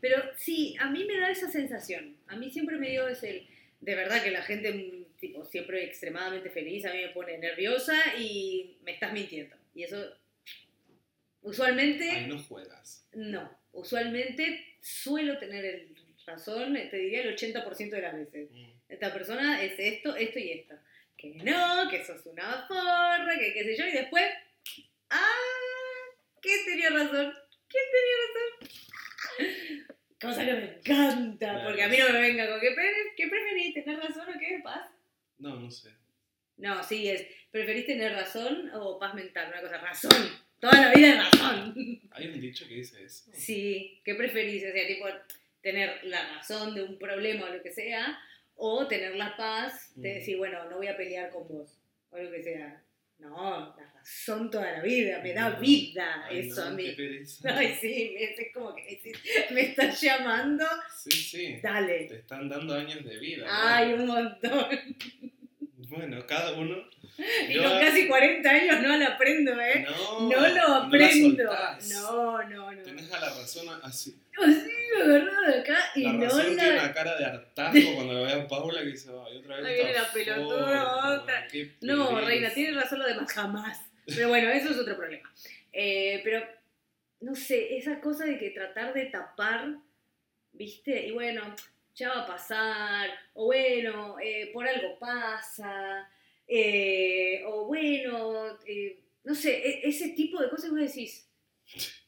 [0.03, 2.17] Pero sí, a mí me da esa sensación.
[2.27, 3.47] A mí siempre me dio ese,
[3.81, 7.95] de verdad que la gente, mm, tipo, siempre extremadamente feliz, a mí me pone nerviosa
[8.19, 9.57] y me estás mintiendo.
[9.75, 9.97] Y eso,
[11.41, 13.09] usualmente, Ahí no juegas.
[13.15, 13.59] no.
[13.73, 18.51] Usualmente suelo tener el razón, te diría el 80% de las veces.
[18.51, 18.71] Mm.
[18.89, 20.75] Esta persona es esto, esto y esto.
[21.17, 24.25] Que no, que sos una forra, que qué sé yo, y después,
[25.11, 25.29] ¡ah!
[26.41, 27.35] ¿Quién tenía razón?
[27.69, 28.69] ¿Quién tenía razón?
[30.21, 31.65] Cosa que me encanta, Claro.
[31.65, 34.61] porque a mí no me venga con que "Pre- ¿qué preferís, tener razón o qué
[34.63, 34.91] paz?
[35.39, 35.91] No, no sé.
[36.59, 39.49] No, sí, es, ¿preferís tener razón o paz mental?
[39.51, 40.41] Una cosa, razón.
[40.61, 41.75] Toda la vida razón.
[42.13, 43.25] Hay un dicho que dice eso.
[43.33, 44.63] Sí, ¿qué preferís?
[44.65, 45.07] O sea, tipo,
[45.63, 48.19] tener la razón de un problema o lo que sea,
[48.57, 51.79] o tener la paz de decir, bueno, no voy a pelear con vos,
[52.11, 52.83] o lo que sea.
[53.19, 56.93] No, la razón toda la vida, me da vida Ay, eso no, a qué mí.
[56.93, 57.55] pereza.
[57.59, 59.01] Ay, sí, es como que
[59.53, 60.65] me estás llamando,
[60.97, 61.57] Sí, sí.
[61.63, 62.05] dale.
[62.05, 63.45] Te están dando años de vida.
[63.47, 63.53] ¿no?
[63.53, 64.67] Ay, un montón.
[65.91, 66.89] Bueno, cada uno.
[67.49, 69.87] Y con casi 40 años no lo aprendo, ¿eh?
[69.89, 71.45] No, No, lo la aprendo.
[71.91, 72.83] No, no, no.
[72.83, 74.17] Tenés a la razón así.
[74.43, 74.71] Así
[75.03, 76.45] agarró de acá y La no la...
[76.45, 79.67] tiene una cara de hartazgo cuando lo ve a Paula que dice, ay, otra vez.
[79.67, 81.47] Ahí viene la pelotuda otra.
[81.81, 82.27] No, pereza".
[82.27, 83.81] reina, tiene razón lo demás, jamás.
[84.07, 85.31] Pero bueno, eso es otro problema.
[85.73, 86.45] Eh, pero,
[87.21, 89.75] no sé, esa cosa de que tratar de tapar,
[90.53, 91.07] ¿viste?
[91.07, 91.55] Y bueno,
[91.95, 96.09] ya va a pasar, o bueno, eh, por algo pasa,
[96.51, 101.31] eh, o bueno, eh, no sé, e- ese tipo de cosas que vos decís,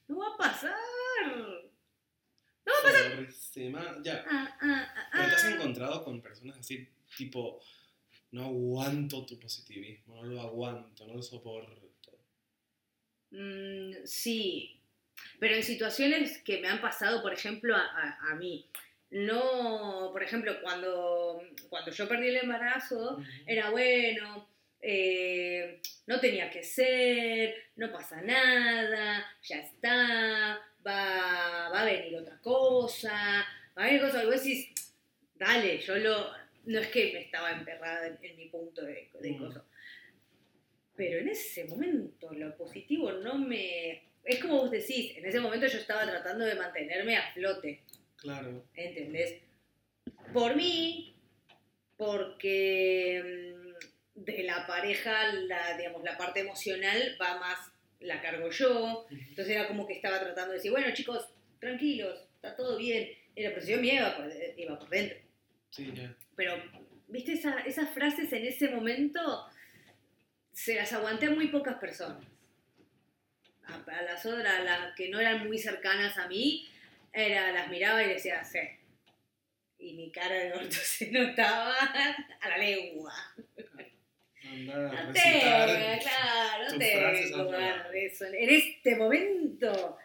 [0.09, 0.75] no va a pasar.
[2.65, 3.99] No va Forrísima.
[4.03, 4.25] Ya.
[4.29, 7.61] Ah, ah, ah, Pero te has encontrado con personas así, tipo,
[8.33, 11.81] no aguanto tu positivismo, no lo aguanto, no lo soporto.
[13.31, 14.79] Mm, sí,
[15.39, 18.67] pero en situaciones que me han pasado, por ejemplo, a, a- a mí.
[19.12, 24.48] No, por ejemplo, cuando, cuando yo perdí el embarazo, era bueno,
[24.81, 32.38] eh, no tenía que ser, no pasa nada, ya está, va, va a venir otra
[32.40, 33.46] cosa,
[33.77, 34.72] va a venir cosas, y vos decís,
[35.35, 36.33] dale, yo lo,
[36.64, 39.62] no es que me estaba emperrada en, en mi punto de, de cosa.
[40.96, 44.05] Pero en ese momento lo positivo no me...
[44.25, 47.83] Es como vos decís, en ese momento yo estaba tratando de mantenerme a flote.
[48.23, 48.65] Claro.
[48.75, 49.41] ¿entendés?
[50.33, 51.15] Por mí,
[51.97, 53.75] porque
[54.15, 57.59] mm, de la pareja, la, digamos, la parte emocional va más,
[58.01, 61.29] la cargo yo, entonces era como que estaba tratando de decir, bueno chicos,
[61.61, 63.95] tranquilos, está todo bien, y la presión mía
[64.57, 65.19] iba por, dentro.
[65.71, 66.15] Sí, ya.
[66.37, 66.55] Pero,
[67.09, 69.47] viste, Esa- esas frases en ese momento
[70.53, 72.25] se las aguanté a muy pocas personas.
[73.65, 76.69] A, a las otras, a las que no eran muy cercanas a mí,
[77.12, 78.59] era, las miraba y decía, sí.
[79.79, 81.75] Y mi cara de orto se notaba
[82.40, 83.12] a la lengua.
[84.44, 88.25] Anda a No tengo, claro, no tengo ganas de eso.
[88.27, 89.98] En este momento.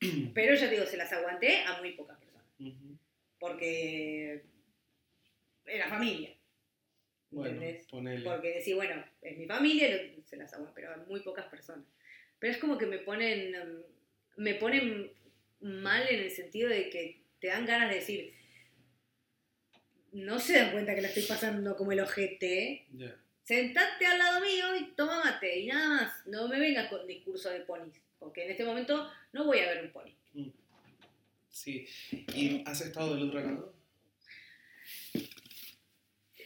[0.34, 2.46] Pero ya digo, se las aguanté a muy pocas personas.
[2.58, 2.96] Ujú.
[3.38, 4.42] Porque
[5.66, 6.30] era familia.
[7.30, 7.86] Bueno, ¿entendés?
[7.86, 8.24] ponele.
[8.28, 11.84] Porque decir, bueno, es mi familia, lo- se las aguanto, pero a muy pocas personas.
[12.38, 13.82] Pero es como que me ponen, em,
[14.36, 15.12] me ponen
[15.60, 18.34] mal en el sentido de que te dan ganas de decir,
[20.12, 23.16] no se dan cuenta que la estoy pasando como el ojete, Ya.
[23.44, 26.26] sentate al lado mío y toma mate y nada más.
[26.26, 29.84] No me vengas con discurso de ponis, porque en este momento no voy a ver
[29.84, 30.14] un pony.
[30.34, 30.50] Mm.
[31.48, 31.86] Sí.
[32.34, 33.74] ¿Y has estado del otro lado?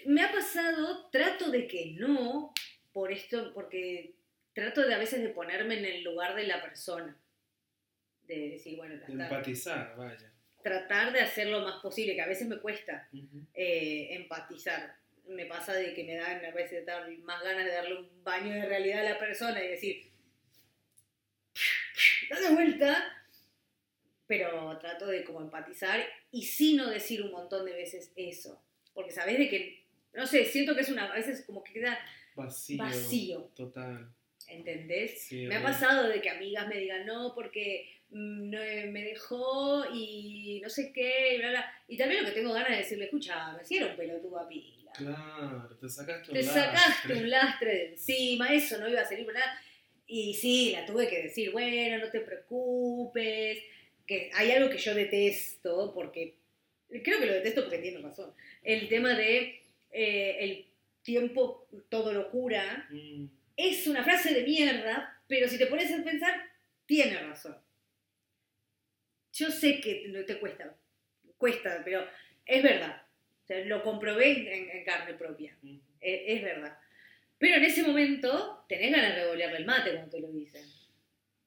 [0.06, 2.52] Me ha pasado, trato de que no,
[2.92, 4.14] por esto, porque
[4.52, 7.16] trato de a veces de ponerme en el lugar de la persona.
[8.26, 10.32] De decir, bueno, De empatizar, vaya.
[10.62, 13.44] tratar de hacer lo más posible, que a veces me cuesta Ujú.
[13.54, 14.96] eh, empatizar.
[15.28, 18.52] Me pasa de que me dan a veces dar más ganas de darle un baño
[18.52, 20.10] de realidad a la persona y decir,
[22.30, 23.12] dale vuelta,
[24.26, 29.10] pero trato de como empatizar y sí no decir un montón de veces eso, porque
[29.12, 29.84] sabes de que,
[30.14, 31.98] no sé, siento que es una, a veces como que queda
[32.34, 32.78] Vacío.
[32.82, 34.08] vacío, Total.
[34.48, 35.22] ¿entendés?
[35.22, 39.84] Sí, Me ha pasado de que amigas me digan, no, porque no, eh, me dejó
[39.92, 41.72] y no sé qué, y bla, bla.
[41.88, 44.92] Y también lo que tengo ganas de decirle, escucha, me hicieron pelotudo a pila.
[44.96, 47.14] Claro, te sacaste un Te sacaste lastre.
[47.16, 49.52] un lastre de encima, eso no iba a salir, ¿verdad?
[50.06, 53.58] Y sí, la tuve que decir, bueno, no te preocupes,
[54.06, 56.36] que hay algo que yo detesto, porque
[57.02, 58.32] creo que lo detesto porque tiene razón.
[58.62, 60.66] El tema de eh, el
[61.02, 66.02] tiempo todo lo cura, Mm, es una frase de mierda, pero si te pones a
[66.02, 66.34] pensar,
[66.86, 67.56] tiene razón.
[69.34, 70.76] Yo sé que no te cuesta,
[71.36, 72.06] cuesta, pero
[72.46, 73.02] es verdad.
[73.42, 75.76] O sea, lo comprobé en, en carne propia, mm.
[76.00, 76.78] es, es verdad.
[77.38, 80.64] Pero en ese momento tenés ganas de revolearle el mate cuando te lo dicen,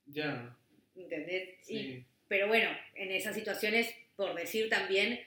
[0.06, 0.56] Ya,
[0.96, 1.60] ¿entendés?
[1.70, 2.06] Y- sí.
[2.28, 5.20] pero bueno, en esas situaciones, por decir también,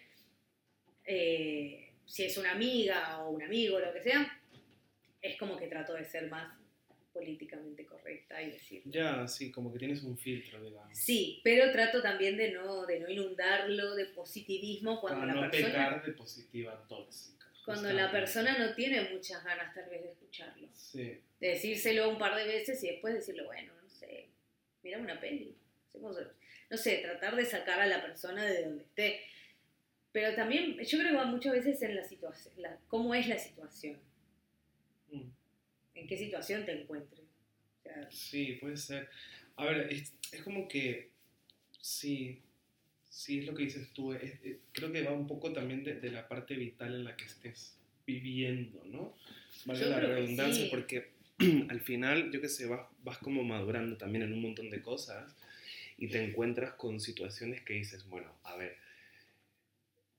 [1.04, 4.40] eh, si es una amiga o un amigo, lo que sea,
[5.22, 6.52] es como que trato de ser más
[7.12, 10.96] políticamente correcta y decir, Ya, sí, como que tienes un filtro, digamos.
[10.96, 15.50] Sí, pero trato también de no, de no inundarlo de positivismo cuando, Para la, no
[15.50, 17.46] persona, pecar de positiva tóxica.
[17.64, 20.68] cuando la persona no tiene muchas ganas tal vez de escucharlo.
[20.74, 24.28] Sí, De decírselo un par de veces y después decirle, bueno, no sé,
[24.82, 25.56] mira una peli.
[26.70, 29.20] no sé, tratar de sacar a la persona de donde esté.
[30.12, 33.38] Pero también, yo creo que va muchas veces en la situación, la, cómo es la
[33.38, 33.96] situación,
[35.12, 35.22] mm,
[36.00, 37.20] en qué situación te encuentres.
[37.20, 39.08] O sea, sí, puede ser.
[39.56, 41.10] A ver, es, es como que,
[41.80, 42.40] sí,
[43.08, 44.12] sí es lo que dices tú.
[44.12, 47.16] es- es- creo que va un poco también de, de la parte vital en la
[47.16, 49.16] que estés viviendo, ¿no?
[49.66, 50.70] Vale Yo la redundancia, sí.
[50.70, 51.10] porque
[51.68, 55.36] al final, yo qué sé, vas, vas como madurando también en un montón de cosas
[55.98, 58.76] y te encuentras con situaciones que dices, bueno, a ver,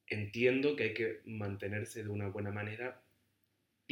[0.07, 3.01] entiendo que hay que mantenerse de una buena manera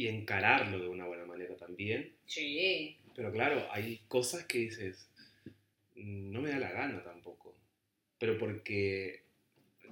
[0.00, 5.06] y encararlo de una buena manera también, sí, pero claro, hay cosas que dices,
[5.94, 7.54] "Mm, no me da la gana tampoco,
[8.18, 9.22] pero porque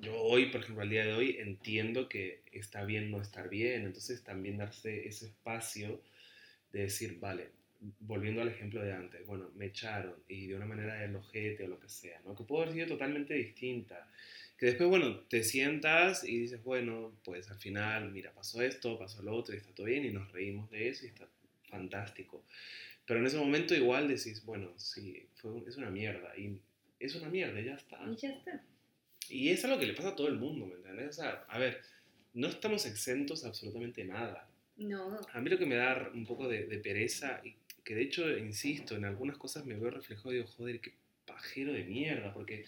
[0.01, 3.85] yo hoy, por ejemplo, al día de hoy, entiendo que está bien no estar bien,
[3.85, 6.01] entonces también darse ese espacio
[6.73, 7.51] de decir, vale,
[8.01, 11.69] volviendo al ejemplo de antes, bueno, me echaron y de una manera del ojete o
[11.69, 12.35] lo que sea, ¿no?
[12.35, 14.09] Que pudo haber sido totalmente distinta
[14.59, 19.23] que después, bueno, te sientas y dices, bueno, pues al final, mira, pasó esto, pasó
[19.23, 21.29] lo otro y está todo bien y nos reímos de eso y está
[21.71, 22.45] fantástico.
[23.07, 26.61] Pero en ese momento igual decís, bueno, sí, fue es una mierda y
[26.99, 28.01] es una mierda, ya está.
[28.05, 28.65] Y ya está.
[29.31, 31.11] Y es algo que le pasa a todo el mundo, ¿me entiendes?
[31.11, 31.81] O sea, a ver,
[32.35, 34.49] no estamos exentos a absolutamente nada.
[34.77, 38.03] No, A mí lo que me da un poco de, de pereza, y que de
[38.03, 40.95] hecho, insisto, en algunas cosas me veo reflejado y digo, joder, qué
[41.27, 42.65] pajero de mierda, porque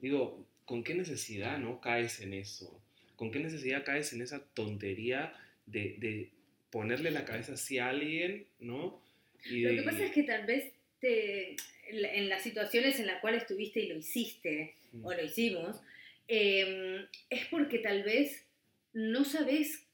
[0.00, 2.80] digo, ¿con qué necesidad no caes en eso?
[3.16, 5.32] ¿Con qué necesidad caes en esa tontería
[5.66, 6.30] de, de
[6.70, 9.00] ponerle la cabeza así a alguien, ¿no?
[9.44, 11.50] Y Lo que pasa es que tal vez te,
[11.88, 15.80] en la- en las situaciones en las cuales estuviste y lo hiciste, o lo hicimos,
[16.28, 18.44] eh, es porque tal vez
[18.92, 19.86] no sabes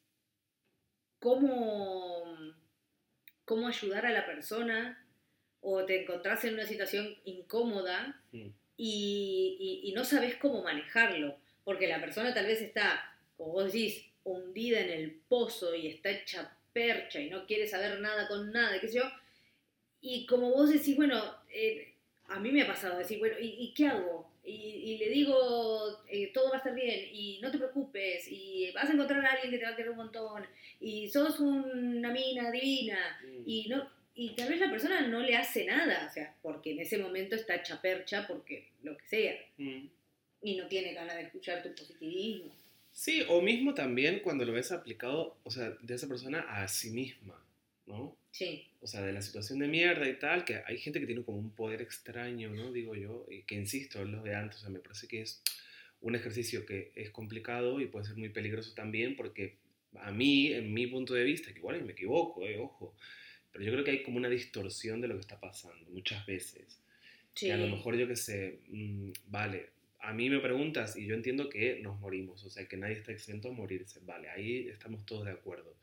[1.19, 2.25] cómo,
[3.45, 5.05] cómo ayudar a la persona
[5.61, 8.49] o te encontrás en una situación incómoda Mm.
[8.79, 13.65] Y, y- y no sabes cómo manejarlo, porque la persona tal vez está, como vos
[13.73, 18.51] decís, hundida en el pozo y está hecha percha y no quiere saber nada con
[18.53, 19.05] nada, qué sé yo,
[20.01, 21.93] y como vos decís, bueno, eh,
[22.29, 24.31] a mí me ha pasado decir, bueno, ¿y, y qué hago?
[24.45, 28.71] Y, y le digo, eh, todo va a estar bien, y no te preocupes, y
[28.73, 30.47] vas a encontrar a alguien que te va a querer un montón,
[30.81, 33.43] y sos una mina divina, Mm.
[33.47, 36.81] y no y tal vez la persona no le hace nada, o sea, porque en
[36.81, 39.87] ese momento está hecha percha, porque lo que sea, Mm.
[40.43, 42.53] y no tiene ganas de escuchar tu positivismo.
[42.93, 46.91] Sí, o mismo también cuando lo ves aplicado, o sea, de esa persona a sí
[46.91, 47.41] misma,
[47.87, 48.17] ¿no?
[48.33, 51.23] Sí, O sea, de la situación de mierda y tal, que hay gente que tiene
[51.25, 52.73] como un poder extraño, ¿no?
[52.73, 55.43] Digo yo, y que insisto, es lo de antes, o sea, me parece que es
[56.01, 59.57] un ejercicio que es complicado y puede ser muy peligroso también, porque
[60.01, 62.95] a mí, en mi punto de vista, que igual me equivoco, eh, ojo,
[63.59, 66.81] pero yo creo que hay como una distorsión de lo que está pasando muchas veces.
[67.35, 67.47] sí.
[67.47, 71.17] Que a lo mejor yo que sé, mm, vale, a mí me preguntas y yo
[71.17, 75.05] entiendo que nos morimos, o sea, que nadie está exento a morirse, vale, ahí estamos
[75.05, 75.75] todos de acuerdo.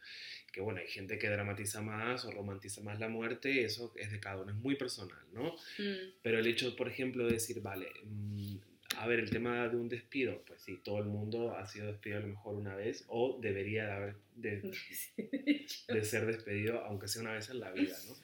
[0.53, 4.21] Que bueno, hay gente que dramatiza más o romantiza más la muerte, eso es de
[4.21, 5.55] cada uno, es muy personal, ¿no?
[5.77, 8.55] Mm, Pero el hecho, por ejemplo, de decir, vale, mm,
[8.97, 12.19] a ver, el tema de un despido, pues sí, todo el mundo ha sido despedido
[12.19, 14.71] a lo mejor una vez o debería de, haber, de,
[15.87, 18.15] de ser despedido, aunque sea una vez en la vida, ¿no?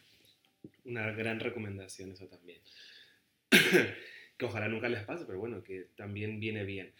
[0.85, 2.59] Una gran recomendación eso también.
[4.37, 6.91] que ojalá nunca les pase, pero bueno, que también viene bien.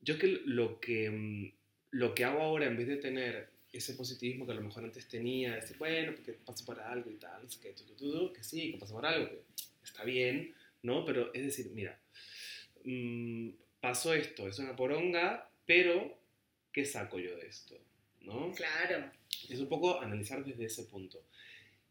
[0.00, 1.52] Yo que lo que, mm,
[1.92, 5.06] lo que hago ahora, en vez de tener ese positivismo que a lo mejor antes
[5.08, 8.72] tenía, decir, bueno, porque pasa por algo y tal, tu, tu, tu, tu, que sí,
[8.72, 9.42] que pasa por algo, que
[9.84, 11.04] está bien, ¿no?
[11.04, 11.98] Pero es decir, mira,
[12.86, 16.18] mm, pasó esto, es una poronga, pero
[16.72, 17.78] ¿qué saco yo de esto?
[18.22, 18.52] ¿No?
[18.52, 19.10] Claro,
[19.50, 21.22] Es un poco analizar desde ese punto.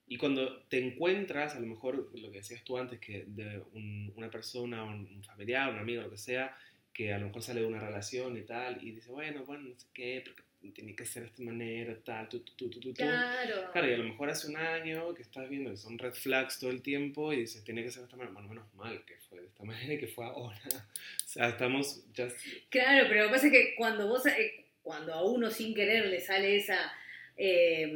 [0.08, 4.14] Y cuando te encuentras, a lo mejor lo que decías tú antes, que de un-
[4.16, 6.58] una persona, un, un familiar, un amigo, lo que sea,
[6.94, 9.80] que a lo mejor sale de una relación y tal, y dice, bueno, bueno, no
[9.80, 13.72] sé qué, porque tiene que ser de esta manera, tal, tu, tu, tu, tu, claro.
[13.72, 16.60] Claro, y a lo mejor hace un año que estás viendo que son red flags
[16.60, 18.34] todo el tiempo y dices, tiene que ser de esta manera.
[18.34, 20.60] Bueno, menos mal que fue de esta manera y que fue ahora.
[20.68, 22.28] O sea, estamos ya...
[22.70, 26.06] Claro, pero lo que pasa es que cuando vos, eh, cuando a uno sin querer
[26.08, 26.92] le sale esa
[27.38, 27.92] eh,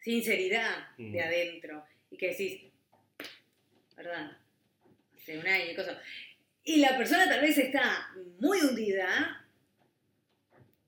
[0.00, 1.12] sinceridad Mm.
[1.12, 2.60] de adentro y que decís,
[3.96, 4.36] ¿verdad?
[5.16, 5.98] Hace un año y cosas.
[6.64, 8.08] Y la persona tal vez está
[8.38, 9.43] muy hundida,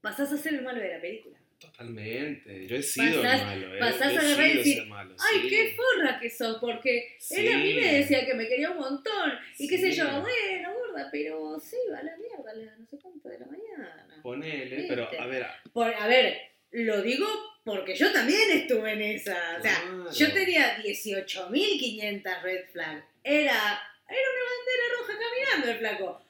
[0.07, 1.37] pasás a ser el malo de la película.
[1.59, 2.67] Totalmente.
[2.69, 3.79] Yo he sido Pasás- el malo, ¿eh?
[3.81, 5.49] pasás Yo a agarrar y decir, malo, ¡Ay, sí.
[5.49, 6.59] qué forra que sos!
[6.61, 7.75] Porque él a mí Sí.
[7.81, 9.33] me decía que me quería un montón.
[9.59, 9.99] Y qué sé Sí.
[9.99, 13.39] yo, bueno, gorda, pero sí, va a la mierda, a las no sé cuánto de
[13.41, 14.21] la mañana.
[14.23, 14.87] Ponele, ¿Viste?
[14.95, 16.39] pero a ver, Por, a ver,
[16.73, 17.27] lo digo
[17.65, 19.57] porque yo también estuve en esa.
[19.59, 20.13] O sea, Claro.
[20.13, 23.05] yo tenía 18.500 red flag.
[23.25, 26.26] Era, era una bandera roja caminando el flaco.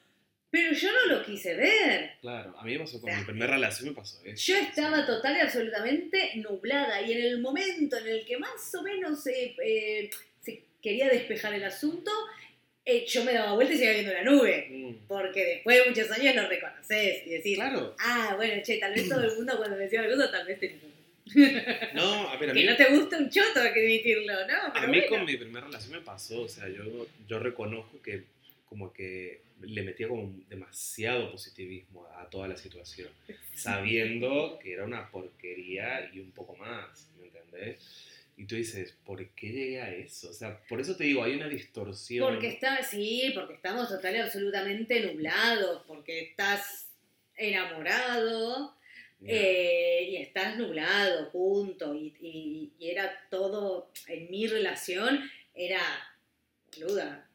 [0.57, 2.13] Pero yo no lo quise ver.
[2.19, 4.53] claro, a mí me pasó con O sea, mi primera relación, me pasó eso.
[4.53, 6.99] Yo estaba total y absolutamente nublada.
[7.03, 10.09] Y en el momento en el que más o menos se, eh,
[10.41, 12.09] se quería despejar el asunto,
[12.83, 14.67] eh, yo me daba vuelta y seguía viendo la nube.
[14.71, 18.93] Mm, Porque después de muchos años lo reconoces y decís, Claro, ah, bueno, che, tal
[18.95, 20.97] vez todo el mundo cuando me decía cosa, tal vez razón.
[21.93, 24.73] no, a ver, a Que mí, no te gusta un choto hay que admitirlo, ¿no?
[24.73, 25.07] a mí bueno.
[25.09, 28.23] con mi primera relación me pasó, o sea, yo, yo reconozco que
[28.67, 33.09] como que le metía como demasiado positivismo a toda la situación,
[33.55, 37.79] sabiendo que era una porquería y un poco más, ¿me entendés?
[38.37, 40.29] Y tú dices, ¿por qué llegué a eso?
[40.29, 42.31] O sea, por eso te digo, hay una distorsión.
[42.33, 46.91] Porque está, sí, porque estamos total y absolutamente nublados, porque estás
[47.35, 48.75] enamorado
[49.25, 51.95] eh, y estás nublado, punto.
[51.95, 55.19] Y, y- y era todo, en mi relación,
[55.55, 55.81] era,
[56.77, 57.26] boluda,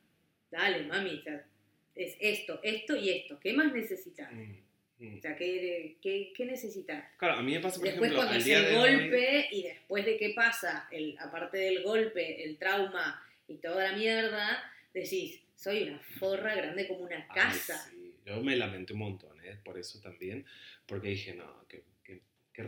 [0.53, 1.45] dale, mami, o sea,
[1.97, 3.41] es esto, esto y esto.
[3.41, 4.33] ¿Qué más necesitas?
[4.33, 4.53] Mm,
[4.99, 5.19] mm.
[5.19, 7.05] O sea, ¿qué, qué, qué necesitas?
[7.19, 9.49] Claro, a mí me pasa, por Después ejemplo, cuando al día el de hoy- golpe
[9.51, 14.63] y después de qué pasa, el, aparte del golpe, el trauma y toda la mierda,
[14.95, 17.79] decís, soy una forra grande como una Ay, casa.
[17.91, 18.15] sí.
[18.25, 19.59] Yo me lamenté un montón, ¿eh?
[19.65, 20.45] Por eso también.
[20.87, 22.21] Porque dije, no, qué, qué,
[22.53, 22.63] qué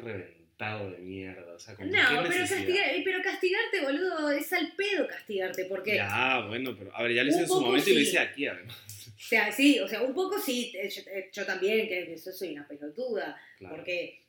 [0.91, 1.55] de mierda.
[1.55, 5.95] O sea, como, No, ¿qué pero, castigar, pero castigarte, boludo, es al pedo castigarte, porque,
[5.97, 8.07] Ya, bueno, pero a ver, ya lo hice en su momento y lo sí.
[8.07, 8.77] hice aquí, además.
[9.17, 12.33] o sea, sí, o sea, un poco sí, eh, yo, eh, yo también, que yo
[12.33, 13.77] soy una pelotuda, Claro.
[13.77, 14.23] porque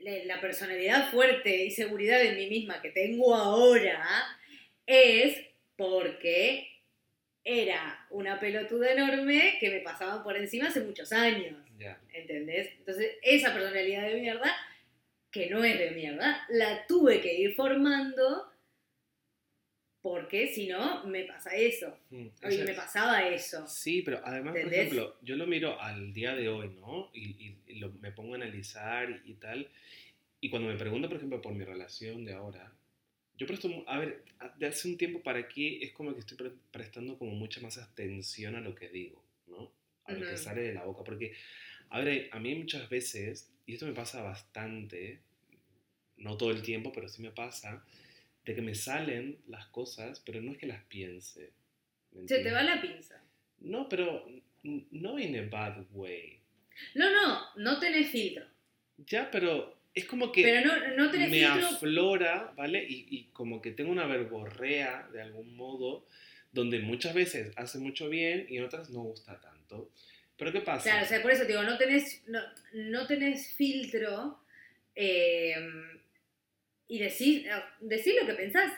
[0.00, 4.00] la personalidad fuerte y seguridad en mí misma que tengo ahora
[4.86, 5.36] es
[5.76, 6.68] porque
[7.44, 11.56] era una pelotuda enorme que me pasaban por encima hace muchos años.
[12.12, 12.70] ¿Entendés?
[12.78, 14.54] Entonces, esa personalidad de mierda,
[15.30, 18.50] que no es de mierda, la tuve que ir formando
[20.00, 21.98] porque si no, me pasa eso.
[22.10, 23.66] Mm, me pasaba eso.
[23.66, 24.86] Sí, pero además, por ¿Entendés?
[24.86, 27.10] ejemplo, yo lo miro al día de hoy, ¿no?
[27.12, 29.68] Y, y- y lo- me pongo a analizar y, y tal.
[30.40, 32.72] Y cuando me pregunta, por ejemplo, por mi relación de ahora,
[33.36, 34.24] yo presto, a ver,
[34.56, 37.78] de hace un tiempo para aquí es como que estoy pre- prestando como mucha más
[37.78, 39.72] atención a lo que digo, ¿no?
[40.04, 41.04] A lo que sale de la boca.
[41.04, 41.34] Porque,
[41.90, 45.20] a ver, a mí muchas veces, y esto me pasa bastante,
[46.16, 47.84] no todo el tiempo, pero sí me pasa,
[48.46, 51.52] de que me salen las cosas, pero no es que las piense.
[52.12, 53.22] ¿me Se te va la pinza.
[53.60, 54.26] No, pero
[54.62, 56.40] no in a bad way.
[56.94, 58.46] No, no, no tenés filtro.
[59.06, 61.66] Ya, pero es como que Pero no, no tenés me filtro.
[61.68, 62.82] aflora, ¿vale?
[62.88, 66.06] Y, y como que tengo una verborrea de algún modo,
[66.52, 69.90] donde muchas veces hace mucho bien y en otras no gusta tanto.
[70.38, 70.84] Pero ¿qué pasa?
[70.84, 72.40] Claro, o sea, por eso digo, no tenés, no,
[72.72, 74.38] no tenés filtro
[74.94, 75.56] eh,
[76.88, 77.44] y decís,
[77.80, 78.72] decís lo que pensás.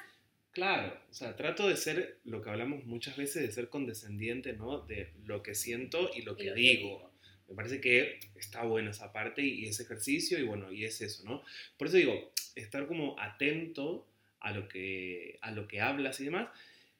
[0.52, 4.80] Claro, o sea, trato de ser lo que hablamos muchas veces, de ser condescendiente, ¿no?
[4.80, 6.88] De lo que siento y lo Y que lo que digo.
[6.88, 7.10] digo.
[7.48, 11.00] Me parece que está bueno esa parte y, y ese ejercicio y bueno, y es
[11.02, 11.44] eso, ¿no?
[11.76, 14.08] Por eso digo, estar como atento
[14.40, 16.48] a lo que, a lo que hablas y demás.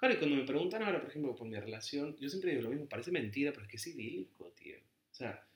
[0.01, 2.70] Claro, y cuando me preguntan ahora, por ejemplo, por mi relación, yo siempre digo lo
[2.70, 4.78] mismo, parece mentira, pero es que es idílico, tío.
[4.78, 5.46] O sea,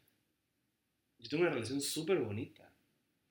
[1.19, 2.71] yo tengo una relación súper bonita,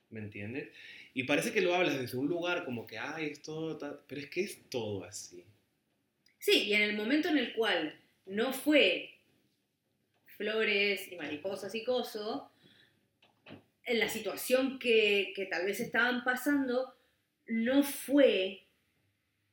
[0.09, 0.69] ¿me entiendes?
[1.13, 4.21] Y parece que lo hablas desde un lugar como que, ay, es todo, tal", pero
[4.21, 5.45] es que es todo así.
[6.39, 7.95] Sí, y en el momento en el cual
[8.25, 9.13] no fue
[10.25, 12.51] flores y mariposas y coso,
[13.85, 16.95] en la situación que, que tal vez estaban pasando,
[17.45, 18.62] no fue,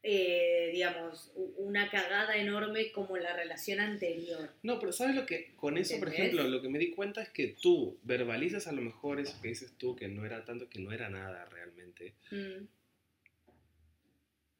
[0.02, 4.50] eh, digamos, una cagada enorme como la relación anterior.
[4.62, 5.52] No, pero ¿sabes lo que?
[5.56, 8.80] Con eso, por ejemplo, lo que me di cuenta es que tú verbalizas a lo
[8.80, 12.14] mejor eso que dices tú, que no era tanto, que no era nada realmente.
[12.30, 12.64] Mm.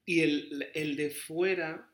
[0.05, 1.89] Y el, el de fuera,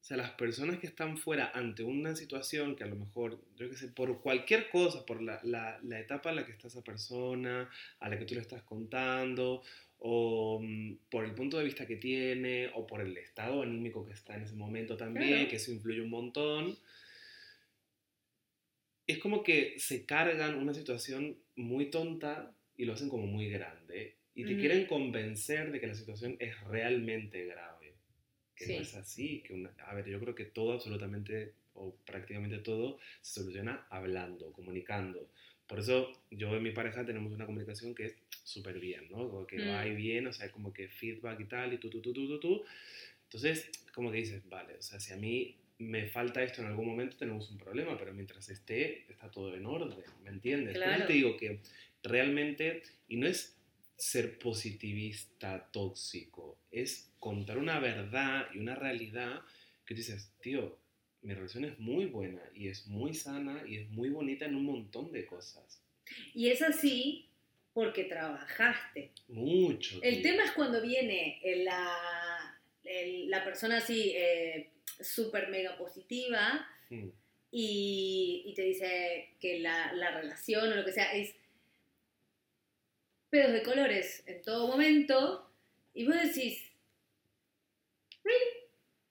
[0.00, 3.70] o sea, las personas que están fuera ante una situación que a lo mejor, yo
[3.70, 6.82] qué sé, por cualquier cosa, por la, la, la etapa en la que está esa
[6.82, 7.70] persona,
[8.00, 9.62] a la que tú le estás contando,
[9.98, 14.12] o mm, por el punto de vista que tiene, o por el estado anímico que
[14.12, 15.48] está en ese momento también, Claro.
[15.48, 16.76] que eso influye un montón.
[19.06, 24.16] Es como que se cargan una situación muy tonta y lo hacen como muy grande.
[24.34, 24.60] Y te Ujú.
[24.60, 27.94] quieren convencer de que la situación es realmente grave.
[28.54, 28.74] Que Sí.
[28.76, 29.42] no es así.
[29.46, 34.52] Que una- a ver, yo creo que todo, absolutamente, o prácticamente todo, se soluciona hablando,
[34.52, 35.30] comunicando.
[35.66, 39.28] Por eso yo y mi pareja tenemos una comunicación que es súper bien, ¿no?
[39.28, 39.68] Como que Mm.
[39.68, 42.26] va y viene, o sea, como que feedback y tal, y tú, tú, tú, tú,
[42.28, 42.64] tú, tú.
[43.24, 46.86] Entonces, como que dices, vale, o sea, si a mí me falta esto en algún
[46.86, 50.78] momento, tenemos un problema, pero mientras esté, está todo en orden, ¿me entiendes?
[50.78, 51.06] Por eso Claro.
[51.08, 51.60] te digo que
[52.02, 53.56] realmente, y no es
[53.96, 59.40] ser positivista tóxico, es contar una verdad y una realidad
[59.84, 60.78] que dices, tío,
[61.26, 64.64] mi relación es muy buena y es muy sana y es muy bonita en un
[64.64, 65.82] montón de cosas.
[66.34, 67.28] Y es así
[67.74, 69.10] porque trabajaste.
[69.28, 69.98] Mucho.
[70.02, 70.22] El tío.
[70.22, 74.70] tema es cuando viene la, el- la persona así eh,
[75.00, 77.08] súper mega positiva Mm.
[77.50, 81.34] y, y te dice que la, la relación o lo que sea es
[83.30, 85.50] pedos de colores en todo momento
[85.94, 86.65] y vos decís,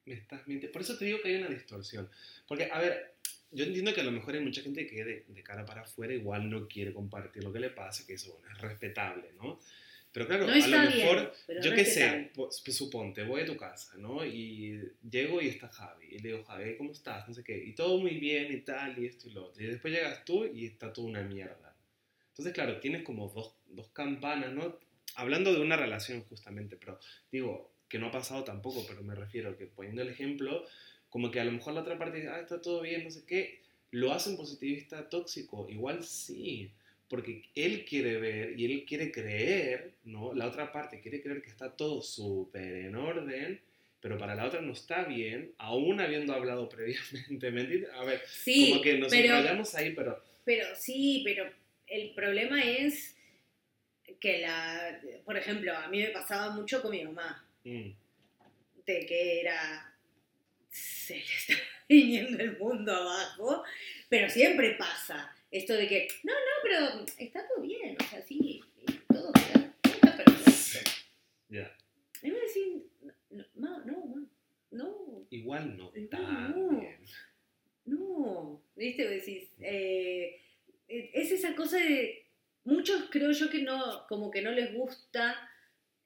[0.05, 0.71] Me estás mintiendo.
[0.71, 2.09] Por eso te digo que hay una distorsión.
[2.47, 3.15] Porque, a ver,
[3.51, 6.13] yo entiendo que a lo mejor hay mucha gente que de, de cara para afuera
[6.13, 9.59] igual no quiere compartir lo que le pasa, que eso bueno, es respetable, ¿no?
[10.15, 12.31] Pero claro, no a lo bien, mejor, pero yo qué sé,
[12.71, 14.25] suponte, voy a tu casa, ¿no?
[14.25, 14.81] Y
[15.11, 16.05] llego y está Javi.
[16.09, 17.27] Y le digo, Javi, ¿cómo estás?
[17.27, 17.57] No sé qué.
[17.57, 19.61] Y todo muy bien y tal, y esto y lo otro.
[19.61, 21.75] Y después llegas tú y está todo una mierda.
[22.29, 24.79] Entonces, claro, tienes como dos, dos campanas, ¿no?
[25.15, 26.97] Hablando de una relación justamente, pero
[27.29, 30.65] digo, que no ha pasado tampoco, pero me refiero que poniendo el ejemplo,
[31.09, 33.23] como que a lo mejor la otra parte dice, ah, está todo bien, no sé
[33.25, 33.61] qué,
[33.91, 35.67] lo hace un positivista tóxico.
[35.69, 36.71] Igual sí,
[37.07, 40.33] porque él quiere ver y él quiere creer, ¿no?
[40.33, 43.61] La otra parte quiere creer que está todo súper en orden,
[44.01, 47.89] pero para la otra no está bien, aún habiendo hablado previamente, ¿me entiendes?
[47.93, 50.21] A ver, Sí, como que nos enrollamos ahí, pero...
[50.43, 51.49] pero sí, pero
[51.87, 53.15] el problema es
[54.19, 57.91] que la, por ejemplo, a mí me pasaba mucho con mi mamá, mm,
[58.85, 59.93] de que era,
[60.69, 61.53] se le está
[61.89, 63.63] viniendo el mundo abajo,
[64.09, 68.61] pero siempre pasa esto de que, no, no, pero está todo bien, o sea, sí,
[69.07, 70.91] todo está, todo está perfecto.
[71.49, 71.75] ya.
[72.21, 72.83] Y me decís,
[73.55, 74.27] no, no,
[74.71, 76.79] no, Igual no tan no.
[76.79, 76.97] bien.
[77.85, 79.07] No, ¿viste?
[79.07, 80.41] Decís, eh,
[80.87, 82.25] es esa cosa de,
[82.63, 85.49] muchos creo yo que no, como que no les gusta,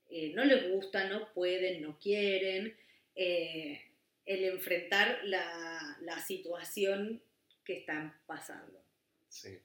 [0.10, 2.76] eh, no les gusta, no pueden, no quieren,
[3.16, 3.82] eh,
[4.26, 7.22] el enfrentar la, la situación
[7.64, 8.82] que están pasando.
[9.28, 9.58] Sí.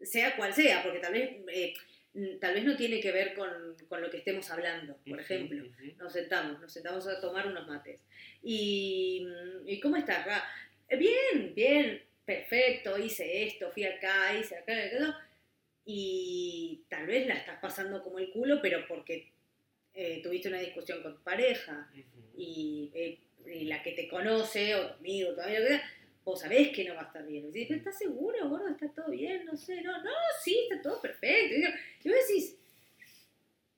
[0.00, 1.74] Sea cual sea, porque tal vez, eh,
[2.14, 5.64] mm, tal vez no tiene que ver con, con lo que estemos hablando, por ejemplo.
[5.98, 8.00] Nos sentamos, nos sentamos a tomar unos mates.
[8.42, 9.26] ¿Y,
[9.66, 10.26] ¿y cómo estás?
[10.26, 10.44] Ra?
[10.88, 15.26] "Eh, Bien, bien, perfecto, hice esto, fui acá, hice acá, acá,
[15.84, 19.30] y tal vez la estás pasando como el culo, pero porque
[19.94, 21.90] eh, tuviste una discusión con tu pareja
[22.36, 25.90] y, eh, y la que te conoce, o tu amigo, todavía lo que sea,
[26.24, 27.50] vos sabés que no va a estar bien.
[27.52, 28.68] Y "¿Pero ¿estás seguro, gordo?
[28.68, 29.44] ¿Está todo bien?
[29.44, 30.10] No sé, no, no,
[30.44, 31.56] sí, está todo perfecto.
[32.04, 32.56] Y vos decís,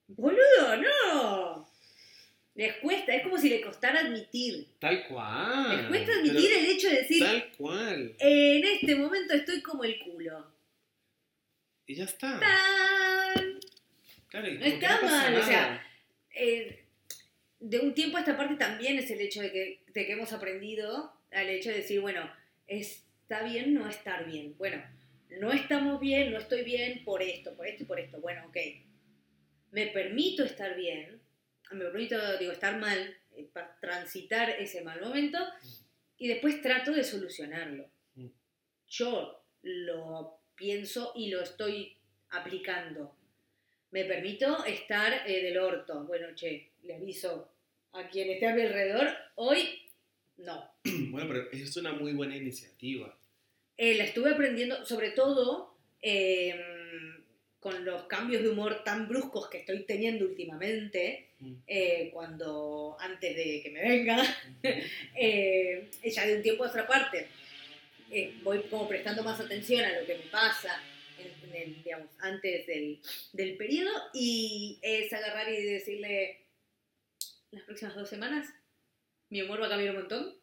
[0.07, 1.69] boludo, no.
[2.55, 4.67] Les cuesta, es como si le costara admitir.
[4.79, 5.75] Tal cual.
[5.77, 8.15] Les cuesta admitir el hecho de decir, Tal cual.
[8.19, 10.54] en este momento estoy como el culo.
[11.87, 12.39] Y ya está.
[12.39, 13.59] ¡Tan!
[14.27, 15.87] Claro, y No está pasa mal, o sea,
[16.35, 16.85] eh,
[17.59, 20.33] de un tiempo a esta parte también es el hecho de que, de que hemos
[20.33, 22.29] aprendido al hecho de decir, bueno,
[22.67, 24.55] está bien no estar bien.
[24.57, 24.83] Bueno,
[25.29, 28.19] no estamos bien, no estoy bien por esto, por esto y por esto.
[28.19, 28.57] Bueno, ok.
[29.71, 31.21] Me permito estar bien,
[31.71, 35.39] me permito, digo, estar mal, eh, para transitar ese mal momento
[36.17, 37.89] y después trato de solucionarlo.
[38.15, 38.27] Mm.
[38.87, 41.95] Yo lo pienso y lo estoy
[42.29, 43.15] aplicando.
[43.91, 46.03] Me permito estar eh, del orto.
[46.05, 47.49] Bueno, che, le aviso
[47.93, 49.81] a quien esté a mi alrededor, hoy
[50.37, 50.71] no.
[51.11, 53.17] Bueno, pero es una muy buena iniciativa.
[53.77, 56.59] Eh, la estuve aprendiendo, sobre todo eh,
[57.59, 61.53] con los cambios de humor tan bruscos que estoy teniendo últimamente, Mm.
[61.67, 64.23] eh, cuando antes de que me venga,
[65.15, 67.27] eh, ya de un tiempo a otra parte,
[68.15, 70.81] eh, voy como prestando más atención a lo que me pasa,
[71.19, 73.01] en, en el, digamos, antes del,
[73.33, 76.39] del periodo, y es agarrar y decirle,
[77.51, 78.47] las próximas dos semanas,
[79.29, 80.35] mi humor va a cambiar un montón,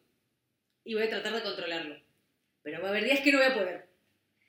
[0.83, 1.99] y voy a tratar de controlarlo.
[2.61, 3.87] Pero va a haber días que no voy a poder.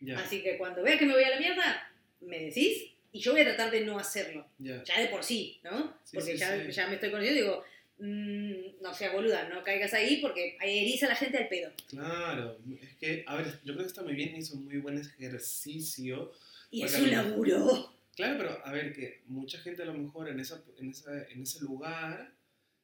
[0.00, 3.32] Ya, Así que cuando vea que me voy a la mierda, me decís, y yo
[3.32, 4.82] voy a tratar de no hacerlo ya.
[4.84, 5.96] ya de por sí, ¿no?
[6.04, 6.72] Sí, porque sí, ya, sí.
[6.72, 7.64] ya me estoy conociendo y digo,
[7.98, 11.70] mm, no seas boluda, no caigas ahí porque ahí eriza a la gente al pedo.
[11.88, 14.98] Claro, es que, a ver, yo creo que está muy bien es un muy buen
[14.98, 16.32] ejercicio.
[16.70, 17.92] Y es un laburo.
[18.16, 21.42] Claro, pero a ver, que mucha gente a lo mejor en, esa, en, esa, en
[21.42, 22.32] ese lugar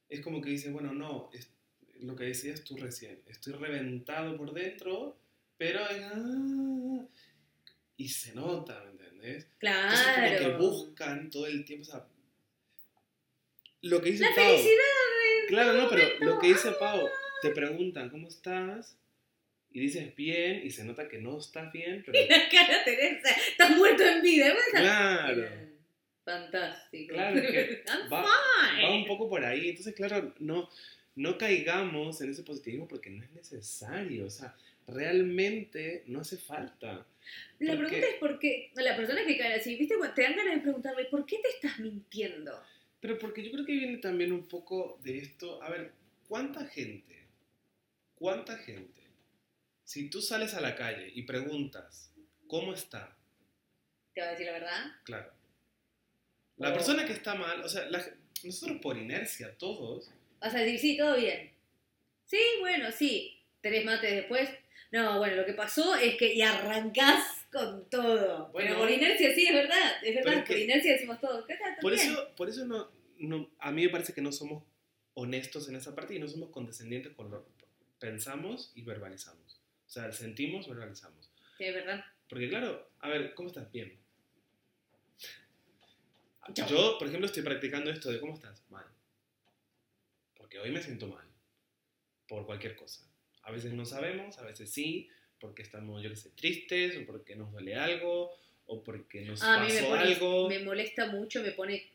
[0.09, 1.49] es como que dice, bueno, no, es
[2.01, 5.17] lo que decías tú recién, estoy reventado por dentro,
[5.57, 5.79] pero...
[5.85, 7.05] ah,
[7.95, 9.47] y se nota, ¿me entendés?
[9.61, 10.57] Entonces como que Claro.
[10.57, 12.05] buscan todo el tiempo, o sea,
[13.81, 14.45] lo que dice La Pau.
[14.45, 15.47] felicidad.
[15.47, 17.07] Claro, no, pero lo que dice Pau,
[17.41, 18.97] te preguntan cómo estás
[19.73, 23.71] y dices bien y se nota que no estás bien, pero La cara Teresa, estás
[23.71, 24.47] muerto en vida.
[24.53, 24.63] ¿ves?
[24.71, 25.47] claro,
[26.23, 27.13] Fantástico.
[27.15, 29.69] Claro, es que va- va un poco por ahí.
[29.69, 30.69] Entonces, claro, no,
[31.15, 34.55] no caigamos en ese positivismo porque no es necesario, o sea,
[34.87, 37.05] realmente no hace falta.
[37.59, 39.95] La porque- pregunta es por qué, la persona que cae así, ¿viste?
[40.15, 42.61] Te dan ganas de preguntarle, ¿por qué te estás mintiendo?
[43.01, 45.91] Pero porque yo creo que viene también un poco de esto, a ver,
[46.27, 47.27] ¿cuánta gente,
[48.15, 49.01] cuánta gente,
[49.83, 52.13] si tú sales a la calle y preguntas,
[52.47, 53.17] ¿cómo está?
[54.13, 54.91] ¿Te va a decir la verdad?
[55.03, 55.33] Claro.
[56.57, 56.73] La Oh.
[56.73, 58.05] persona que está mal, o sea, la-
[58.43, 61.51] nosotros por inercia, todos, Vas a decir, sí, todo bien.
[62.25, 63.37] Sí, bueno, sí.
[63.61, 64.49] Tres mates después.
[64.91, 68.49] No, bueno, lo que pasó es que y arrancás con todo.
[68.51, 68.69] Bueno.
[68.69, 70.03] Pero por inercia sí, es verdad.
[70.03, 71.45] Es verdad, es por que- inercia decimos todo.
[71.45, 71.75] ¿Qué tal?
[71.81, 74.63] por eso, por eso no, no, a mí me parece que no somos
[75.13, 77.65] honestos en esa parte y no somos condescendientes con lo que
[77.99, 79.61] pensamos y verbalizamos.
[79.87, 81.29] O sea, sentimos, verbalizamos.
[81.57, 82.03] Sí, es verdad.
[82.29, 83.69] Porque claro, a ver, ¿cómo estás?
[83.71, 83.99] Bien.
[86.53, 86.65] Yo.
[86.67, 88.63] Yo, por ejemplo, estoy practicando esto de ¿cómo estás?
[88.69, 88.85] Mal.
[90.35, 91.27] Porque hoy me siento mal.
[92.27, 93.05] por cualquier cosa.
[93.43, 95.09] A veces no sabemos, a veces sí,
[95.41, 98.31] porque estamos, yo qué sé, tristes, o porque nos duele algo,
[98.67, 100.47] o porque nos Ah, mí me, pasó pone- algo.
[100.49, 101.89] me molesta mucho, me pone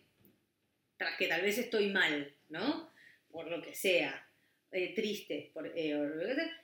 [0.99, 2.91] tras que tal vez estoy mal, ¿no?
[3.31, 4.29] Por lo que sea,
[4.73, 6.63] eh, triste, por, eh, o lo que sea.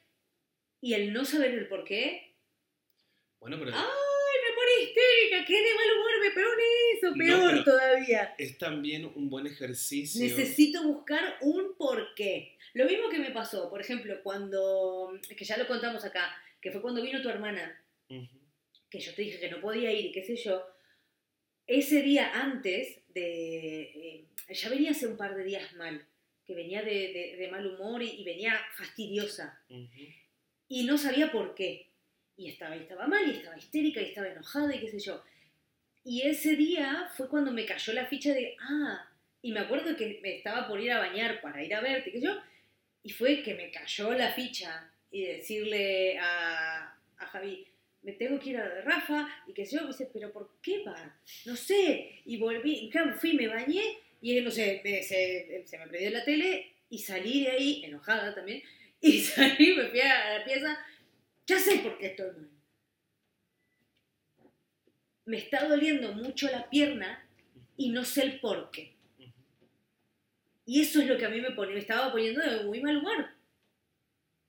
[0.84, 2.34] y el no saber el por qué,
[3.38, 5.44] Bueno, pero ¡ay, me pone histérica!
[5.46, 6.12] ¡Qué de mal humor!
[6.20, 6.62] Me pone
[6.96, 8.34] eso, No, peor pero- todavía.
[8.38, 10.20] es también un buen ejercicio.
[10.22, 12.56] Necesito buscar un porqué.
[12.74, 16.80] Lo mismo que me pasó, por ejemplo, cuando, que ya lo contamos acá, que fue
[16.80, 17.84] cuando vino tu hermana,
[18.88, 20.64] que yo te dije que no podía ir y qué sé yo,
[21.66, 23.82] ese día antes de...
[23.82, 26.06] eh, ya venía hace un par de días mal,
[26.46, 29.60] que venía de, de- de mal humor y, y venía fastidiosa
[30.68, 31.88] y no sabía por qué.
[32.36, 35.22] Y estaba, y estaba mal y estaba histérica y estaba enojada y qué sé yo.
[36.04, 39.08] Y ese día fue cuando me cayó la ficha de, ah,
[39.42, 42.20] y me acuerdo que me estaba por ir a bañar para ir a verte, qué
[42.20, 42.40] sé yo,
[43.02, 47.66] y fue que me cayó la ficha y decirle a, a Javi,
[48.02, 50.82] me tengo que ir a de Rafa, y que yo, me dice, pero ¿por qué
[50.84, 51.20] va?
[51.46, 53.82] No sé, y volví, y claro, fui, me bañé,
[54.20, 58.34] y no sé, me- se, se me prendió la tele, y salí de ahí, enojada
[58.34, 58.62] también,
[59.00, 60.78] y salí, me fui a la pieza,
[61.46, 62.50] ya sé por qué estoy mal.
[65.24, 67.26] Me está doliendo mucho la pierna
[67.76, 68.94] y no sé el por qué.
[70.66, 72.96] Y eso es lo que a mí me, pone, me estaba poniendo de muy mal
[72.96, 73.28] humor.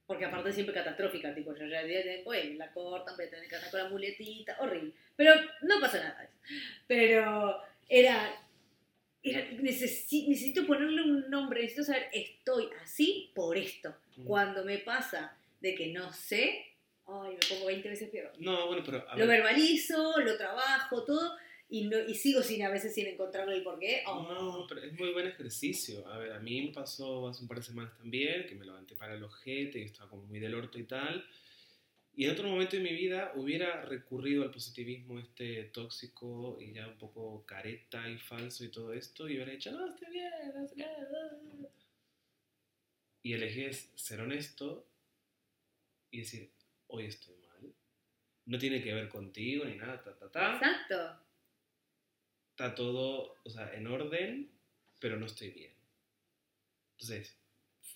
[0.05, 1.81] Porque aparte es siempre catastrófica, tipo, yo ya
[2.25, 4.91] oye, la cortan, voy a tener que andar con la muletita, horrible.
[5.15, 6.29] Pero no pasa nada.
[6.87, 8.35] Pero era,
[9.21, 13.95] era necesi- necesito ponerle un nombre, necesito saber, estoy así por esto.
[14.17, 14.27] Ujú.
[14.27, 16.65] Cuando me pasa de que no sé,
[17.07, 18.31] ay, me pongo 20 veces peor.
[18.39, 21.37] No, bueno, pero a Lo ver, verbalizo, lo trabajo, todo,
[21.73, 24.03] y, no, y sigo sin a veces sin encontrarle el porqué.
[24.05, 26.07] Oh, No, pero es muy buen ejercicio.
[26.07, 28.93] A ver, a mí me pasó hace un par de semanas también, que me levanté
[28.93, 31.27] para el ojete y estaba como muy del orto y tal.
[32.15, 36.87] Y en otro momento de mi vida hubiera recurrido al positivismo este tóxico y ya
[36.87, 40.67] un poco careta y falso y todo esto y hubiera dicho, no, estoy bien, no
[40.67, 40.83] sé qué.
[40.85, 41.67] ah".
[43.23, 43.65] Y elegí
[43.95, 44.85] ser honesto
[46.11, 46.51] y decir,
[46.85, 47.73] hoy estoy mal.
[48.45, 51.22] No tiene que ver contigo ni nada, ta, ta, ta Exacto.
[52.53, 54.47] Está todo, o sea, en orden,
[54.99, 55.71] pero no estoy bien.
[56.91, 57.35] Entonces,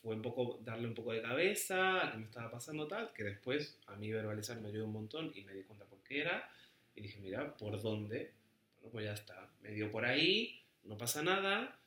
[0.02, 3.24] fue un poco darle un poco de cabeza a qué me estaba pasando tal, que
[3.24, 6.50] después a mí verbalizar me ayudó un montón y me di cuenta por qué era.
[6.96, 8.32] Y dije, mira, ¿por dónde?
[8.78, 9.48] Bueno, pues ya está.
[9.62, 11.80] Me dio por ahí, no pasa nada.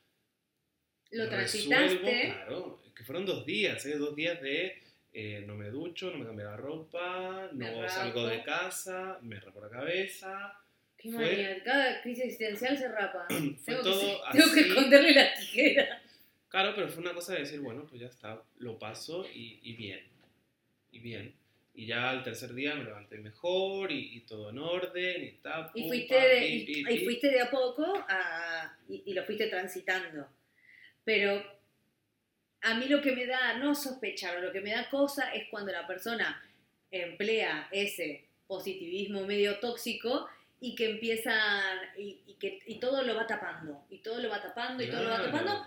[1.10, 2.22] Lo transitaste.
[2.26, 3.98] Claro, que fueron dos días, ¿eh?
[3.98, 4.80] Dos días de
[5.12, 9.60] eh, no me ducho, no me cambio la ropa, no salgo de casa, me rapo
[9.60, 10.59] la cabeza.
[11.00, 13.26] Qué Fue- manía, cada crisis existencial se rapa.
[13.64, 16.02] Tengo, todo que, tengo que esconderle la tijera.
[16.48, 19.72] Claro, pero fue una cosa de decir, bueno, pues ya está, lo paso y, y
[19.74, 20.00] bien,
[20.92, 21.34] y bien.
[21.74, 25.70] Y ya al tercer día me levanté mejor y, y todo en orden y tal.
[25.74, 27.04] Y fuiste, de, pi, y, pi, y pi.
[27.04, 30.26] fuiste de a poco a- y lo fuiste transitando.
[31.04, 31.42] Pero
[32.62, 35.70] a mí lo que me da, no sospechar, lo que me da cosa es cuando
[35.72, 36.42] la persona
[36.90, 40.28] emplea ese positivismo medio tóxico
[40.60, 44.42] y que empiezan y, y que y todo lo va tapando y todo lo va
[44.42, 45.66] tapando y todo lo va tapando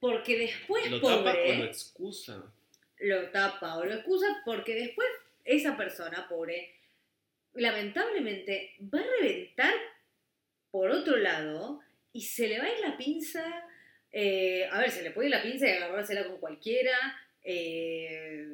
[0.00, 2.52] porque después Lo pobre tapa o lo excusa.
[2.98, 5.08] lo tapa o lo excusa porque después
[5.44, 6.74] esa persona pobre
[7.54, 9.74] lamentablemente va a reventar
[10.70, 11.80] por otro lado
[12.12, 13.44] y se le va a ir la pinza
[14.12, 16.96] eh, a ver se le puede ir la pinza y agarrársela con cualquiera
[17.42, 18.46] eh,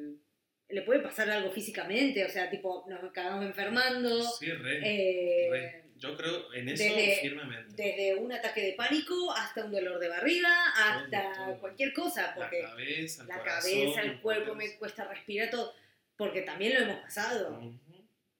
[0.71, 5.81] le puede pasar algo físicamente o sea tipo nos acabamos enfermando Sí, re, eh, re.
[5.97, 7.75] Yo creo en eso desde- firmemente.
[7.83, 11.59] desde un ataque de pánico hasta un dolor de barriga hasta Todo, todo.
[11.59, 15.75] cualquier cosa porque la cabeza, el la corazón, cabeza, el cuerpo, me cuesta respirar todo,
[16.17, 17.61] porque también lo hemos pasado.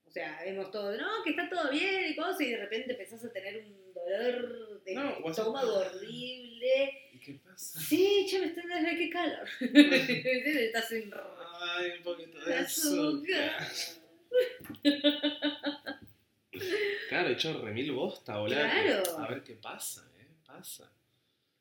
[0.07, 3.23] O sea, vemos todo, no, que está todo bien y cosas, y de repente empezás
[3.23, 7.10] a tener un dolor de No, estómago horrible.
[7.21, 7.79] ¿Y qué pasa?
[7.79, 9.47] Sí, che, me está dando qué calor.
[9.59, 11.13] Estás en
[11.61, 13.67] Ay, un poquito de azúcar.
[17.09, 18.55] Claro, he hecho remil bosta, boludo.
[18.55, 19.19] Claro.
[19.19, 20.27] A ver qué pasa, ¿eh?
[20.45, 20.91] Pasa.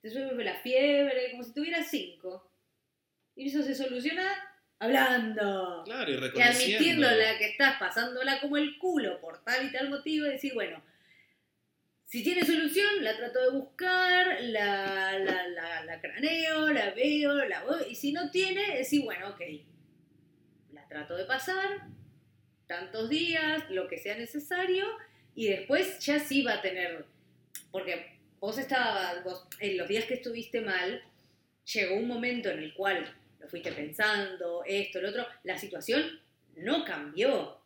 [0.01, 2.51] Te sube la fiebre, como si tuvieras cinco.
[3.37, 4.33] Y eso se soluciona
[4.79, 5.83] hablando.
[5.85, 6.77] Claro, y Y reconociendo.
[6.77, 10.83] admitiéndola que estás pasándola como el culo por tal y tal motivo, y decir, bueno,
[12.11, 17.63] si tiene solución, la trato de buscar, la, la, la, la craneo, la veo, la
[17.63, 19.41] voy, y si no tiene, decir, bueno, ok,
[20.73, 21.87] la trato de pasar,
[22.67, 24.87] tantos días, lo que sea necesario,
[25.37, 27.07] y después ya sí va a tener,
[27.71, 31.05] porque vos estabas, vos, en los días que estuviste mal,
[31.73, 33.07] llegó un momento en el cual
[33.39, 35.27] lo fuiste pensando, esto, lo otro.
[35.45, 36.21] La situación
[36.57, 37.60] no cambió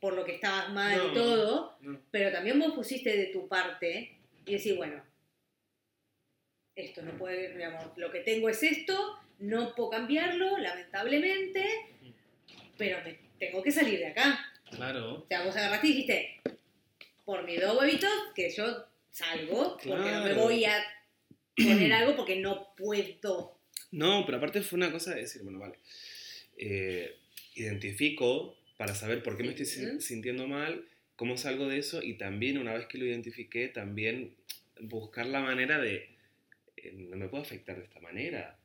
[0.00, 1.10] por lo que estabas mal No.
[1.10, 2.00] y todo, No.
[2.10, 5.02] pero también vos pusiste de tu parte y decir, bueno,
[6.74, 11.66] esto no puede, digamos, lo que tengo es esto, no puedo cambiarlo, lamentablemente,
[12.78, 14.40] pero me tengo que salir de acá.
[14.70, 15.16] Claro.
[15.22, 16.40] O sea, vos agarraste y dijiste,
[17.24, 20.82] por mis dos huevitos, que yo salgo, porque no me voy a
[21.56, 23.58] poner algo porque no puedo.
[23.90, 25.78] No, pero aparte fue una cosa de decir, bueno, vale,
[26.56, 27.16] eh,
[27.56, 32.56] identifico para saber por qué me estoy sintiendo mal, cómo salgo de eso y también
[32.56, 34.34] una vez que lo identifiqué, también
[34.80, 36.08] buscar la manera de,
[36.78, 38.58] eh, no me puedo afectar de esta manera.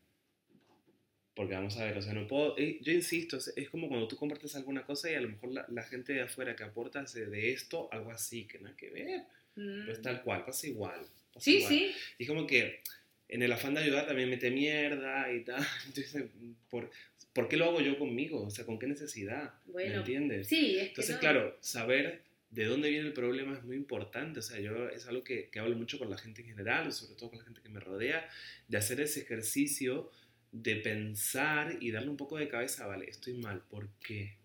[1.36, 4.08] Porque vamos a ver, o sea, no puedo, eh, yo insisto, es, es como cuando
[4.08, 7.02] tú compartes alguna cosa y a lo mejor la, la gente de afuera que aporta
[7.02, 9.22] hace de esto algo así, que nada que ver,
[9.58, 9.86] Mm.
[9.86, 11.06] pues tal cual, pasa igual.
[11.34, 11.70] pasa Sí, igual.
[11.74, 11.92] sí.
[12.20, 12.80] Y como que
[13.28, 15.66] en el afán de ayudar también mete mierda y tal.
[15.88, 16.26] Entonces,
[16.70, 16.90] ¿por,
[17.34, 18.44] ¿por qué lo hago yo conmigo?
[18.44, 19.54] O sea, ¿con qué necesidad?
[19.66, 20.48] ¿Me Bueno, entiendes?
[20.48, 21.22] Sí, es que Entonces, no.
[21.22, 24.40] claro, saber de dónde viene el problema es muy importante.
[24.40, 27.16] O sea, yo es algo que, que hablo mucho con la gente en general, sobre
[27.16, 28.30] todo con la gente que me rodea,
[28.68, 30.10] de hacer ese ejercicio
[30.52, 34.38] de pensar y darle un poco de cabeza, vale, estoy mal, ¿por qué?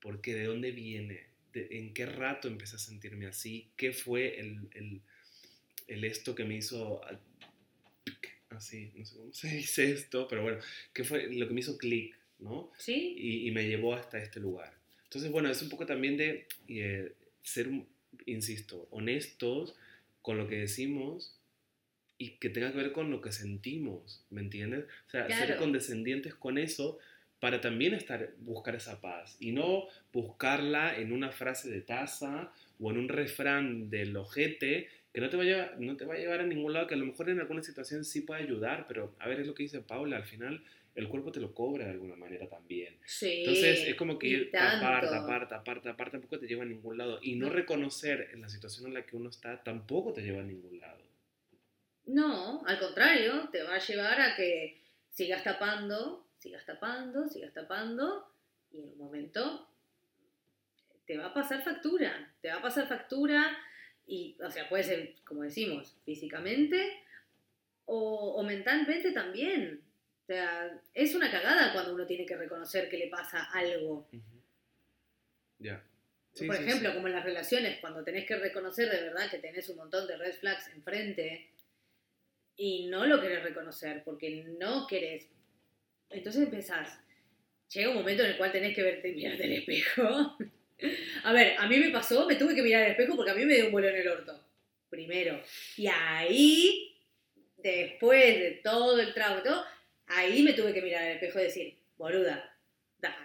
[0.00, 0.34] ¿Por qué?
[0.34, 1.26] ¿De dónde viene?
[1.52, 3.70] ¿De- ¿En qué rato empecé a sentirme así?
[3.76, 5.00] ¿Qué fue el, el-
[5.86, 7.00] el esto que me hizo
[8.50, 8.92] así?
[8.94, 10.58] No sé cómo se dice esto, pero bueno,
[10.92, 12.70] ¿qué fue lo que me hizo clic, ¿no?
[12.78, 14.72] Sí, y, y me llevó hasta este lugar.
[15.04, 17.70] Entonces, bueno, es un poco también de eh, ser,
[18.26, 19.74] insisto, honestos
[20.20, 21.34] con lo que decimos
[22.18, 24.84] y que tenga que ver con lo que sentimos, ¿me entiendes?
[25.06, 26.98] O sea, ser condescendientes con eso
[27.40, 32.90] para también estar, buscar esa paz y no buscarla en una frase de taza o
[32.90, 34.88] en un refrán del ojete
[35.18, 36.94] que no te, va a llevar, no te va a llevar a ningún lado, que
[36.94, 39.64] a lo mejor en alguna situación sí puede ayudar, pero a ver, es lo que
[39.64, 40.62] dice Paula, al final
[40.94, 42.96] el cuerpo te lo cobra de alguna manera también.
[43.04, 43.38] sí.
[43.38, 47.18] Entonces es como que tapar, tapar, tapar, tapar, tampoco te lleva a ningún lado.
[47.20, 47.52] Y no No.
[47.52, 51.02] reconocer en la situación en la que uno está tampoco te lleva a ningún lado.
[52.06, 58.32] No, al contrario, te va a llevar a que sigas tapando, sigas tapando, sigas tapando,
[58.70, 59.68] y en un momento
[61.08, 63.56] te va a pasar factura, te va a pasar factura,
[64.08, 67.04] y, o sea, puede ser, como decimos, físicamente
[67.84, 69.82] o, o mentalmente también.
[70.22, 74.08] O sea, es una cagada cuando uno tiene que reconocer que le pasa algo.
[75.58, 75.84] Ya.
[76.32, 79.38] Sí, Por sí, ejemplo, como en las relaciones, cuando tenés que reconocer de verdad que
[79.38, 81.50] tenés un montón de red flags enfrente
[82.56, 85.28] y no lo querés reconocer porque no querés.
[86.10, 86.98] Entonces empezás.
[87.72, 90.38] Llega un momento en el cual tenés que verte mirarte al espejo.
[91.28, 93.44] A ver, a mí me pasó, me tuve que mirar al espejo porque a mí
[93.44, 94.40] me dio un vuelo en el orto.
[94.88, 95.42] Primero.
[95.76, 96.96] Y ahí,
[97.56, 99.64] después de todo el trago y todo,
[100.06, 102.56] ahí me tuve que mirar al espejo y decir, boluda,
[102.98, 103.16] dale.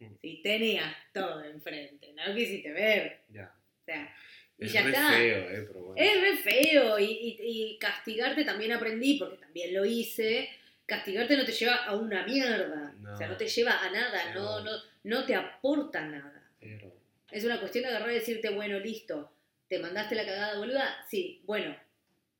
[0.00, 0.14] Mm.
[0.20, 3.20] Si tenías todo enfrente, no quisiste ver.
[3.30, 3.52] Ya.
[3.80, 4.14] O sea,
[4.58, 5.10] y Es ya re está.
[5.12, 5.94] feo, eh, pero bueno.
[5.96, 10.50] Es re feo y, y- y castigarte también aprendí, porque también lo hice.
[10.84, 12.92] Castigarte no te lleva a una mierda.
[12.98, 13.14] No.
[13.14, 14.72] O sea, no te lleva a nada, no, no,
[15.04, 16.34] no te aporta nada.
[16.60, 16.92] Pero,
[17.30, 19.30] Es una cuestión de agarrar y decirte, bueno, listo,
[19.68, 21.76] te mandaste la cagada boluda, sí, bueno,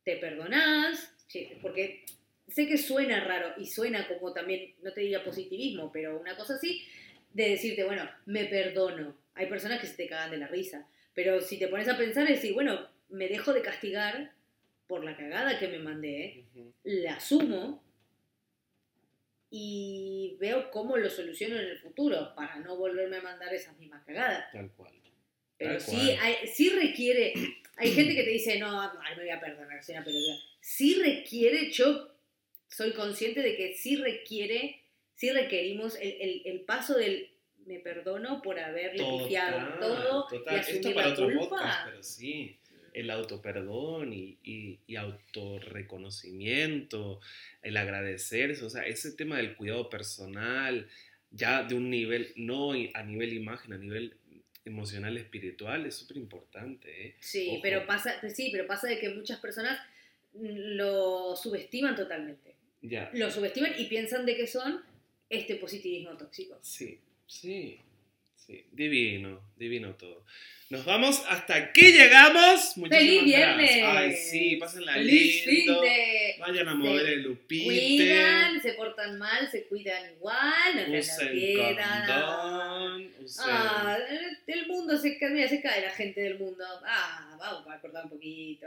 [0.04, 1.12] te perdonás,
[1.60, 2.04] porque
[2.48, 6.54] sé que suena raro y suena como también, no te diría positivismo, pero una cosa
[6.54, 6.82] así,
[7.32, 9.16] de decirte, bueno, me perdono.
[9.34, 12.28] Hay personas que se te cagan de la risa, pero si te pones a pensar
[12.28, 14.32] y decir, bueno, me dejo de castigar
[14.86, 16.44] por la cagada que me mandé,
[16.82, 17.82] la asumo
[19.50, 24.04] y veo cómo lo soluciono en el futuro para no volverme a mandar esas mismas
[24.04, 24.50] cagadas.
[24.52, 24.92] tal cual.
[25.56, 26.18] Pero Tal sí, cual.
[26.20, 27.32] hay- sí requiere.
[27.76, 30.36] Hay gente que te dice, no, ay, me voy a perdonar, soy una pelotuda.
[30.60, 32.12] Sí requiere, yo
[32.68, 34.82] soy consciente de que sí requiere,
[35.14, 37.30] sí requerimos el, el- el paso del
[37.66, 40.56] me perdono por haberle pifiado todo total.
[40.56, 41.48] y asumir Esto para la otro culpa.
[41.48, 42.58] podcast, pero sí.
[42.94, 47.20] El autoperdón y, y, y autorreconocimiento,
[47.62, 50.88] el agradecerse, o sea, ese tema del cuidado personal,
[51.30, 54.14] ya de un nivel, no a nivel imagen, a nivel
[54.64, 57.06] emocional, espiritual, es súper importante.
[57.08, 57.14] ¿eh?
[57.20, 57.60] Sí, Ojo.
[57.62, 59.78] pero pasa, pues sí, pero pasa de que muchas personas
[60.34, 62.54] lo subestiman totalmente.
[62.82, 64.80] Ya, Lo subestiman y piensan de que son
[65.28, 66.58] este positivismo tóxico.
[66.62, 67.78] sí, sí,
[68.38, 70.24] sí, divino, divino todo.
[70.70, 72.76] Nos vamos, hasta aquí llegamos.
[72.76, 73.76] Muchísimas ¡Feliz viernes!
[73.76, 73.96] gracias.
[73.96, 75.80] Ay, sí, pásenla ¡Feliz lindo.
[75.80, 76.34] de...
[76.40, 77.64] Vayan a mover el lupite.
[77.64, 83.12] cuidan, se portan mal, se cuidan igual, no se Usen condón.
[83.20, 83.44] Usen...
[83.48, 83.98] Ah,
[84.46, 86.64] el mundo se cae, mira, se cae la gente del mundo.
[86.84, 88.66] Ah, vamos a cortar un poquito.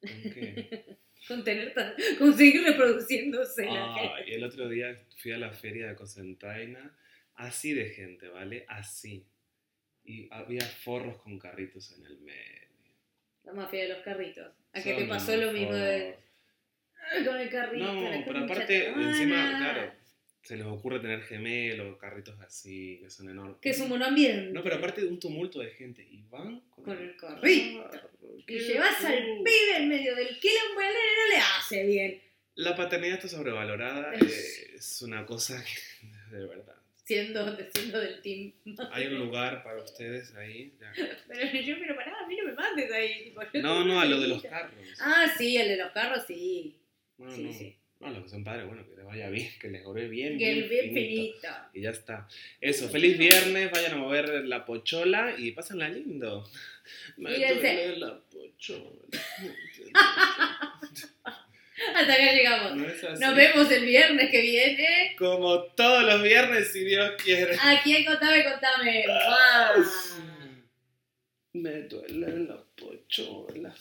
[0.00, 0.96] ¿Con qué?
[1.28, 4.30] con tener tan, con seguir reproduciéndose la gente.
[4.30, 6.96] y el otro día fui a la feria de Cocentaina,
[7.38, 8.64] así de gente, ¿vale?
[8.68, 9.26] Así.
[10.04, 12.68] Y había forros con carritos en el medio.
[13.44, 14.52] La mafia de los carritos.
[14.72, 16.24] ¿A Son te pasó lo mismo de, forros.
[17.12, 17.92] "Ay, con el carrito?
[17.92, 19.58] No, pero aparte, encima, hermana"?
[19.72, 19.92] claro,
[20.42, 23.56] se les ocurre tener gemelos, carritos así, que son enormes.
[23.60, 24.50] Que es un monoambiente.
[24.52, 26.02] No, pero aparte de un tumulto de gente.
[26.02, 27.90] Y van Con el carrito.
[28.38, 29.44] Y qué llevas al cool.
[29.44, 32.22] pibe en medio del quilombo y no le hace bien.
[32.54, 34.12] La paternidad está sobrevalorada.
[34.74, 36.77] es una cosa que, de verdad.
[37.08, 38.52] Siendo, siendo del team.
[38.92, 40.74] Hay un lugar para ustedes ahí.
[40.78, 40.92] ya.
[41.26, 43.24] Pero yo, pero pará, a mí no me mandes ahí.
[43.24, 44.74] tipo, No, no, a lo de los carros.
[45.00, 46.76] Ah, sí, el de los carros, sí.
[47.16, 47.52] No, sí, no.
[47.54, 47.74] sí.
[48.00, 50.36] No, los que son padres, bueno, que les vaya bien, que les gore bien.
[50.36, 51.48] Que el bien finito.
[51.72, 52.28] Y ya está.
[52.60, 56.46] Eso, feliz viernes, vayan a mover la pochola y pásenla lindo.
[57.16, 59.00] Me duele la pochola.
[61.94, 62.76] Hasta acá llegamos.
[62.76, 62.86] No.
[62.86, 65.14] Nos vemos el viernes que viene.
[65.18, 67.56] Como todos los viernes, si Dios quiere.
[67.62, 69.04] Aquí en Contame, Contame.
[69.06, 69.84] ¡Mua!
[71.54, 73.74] Me duele la pochola.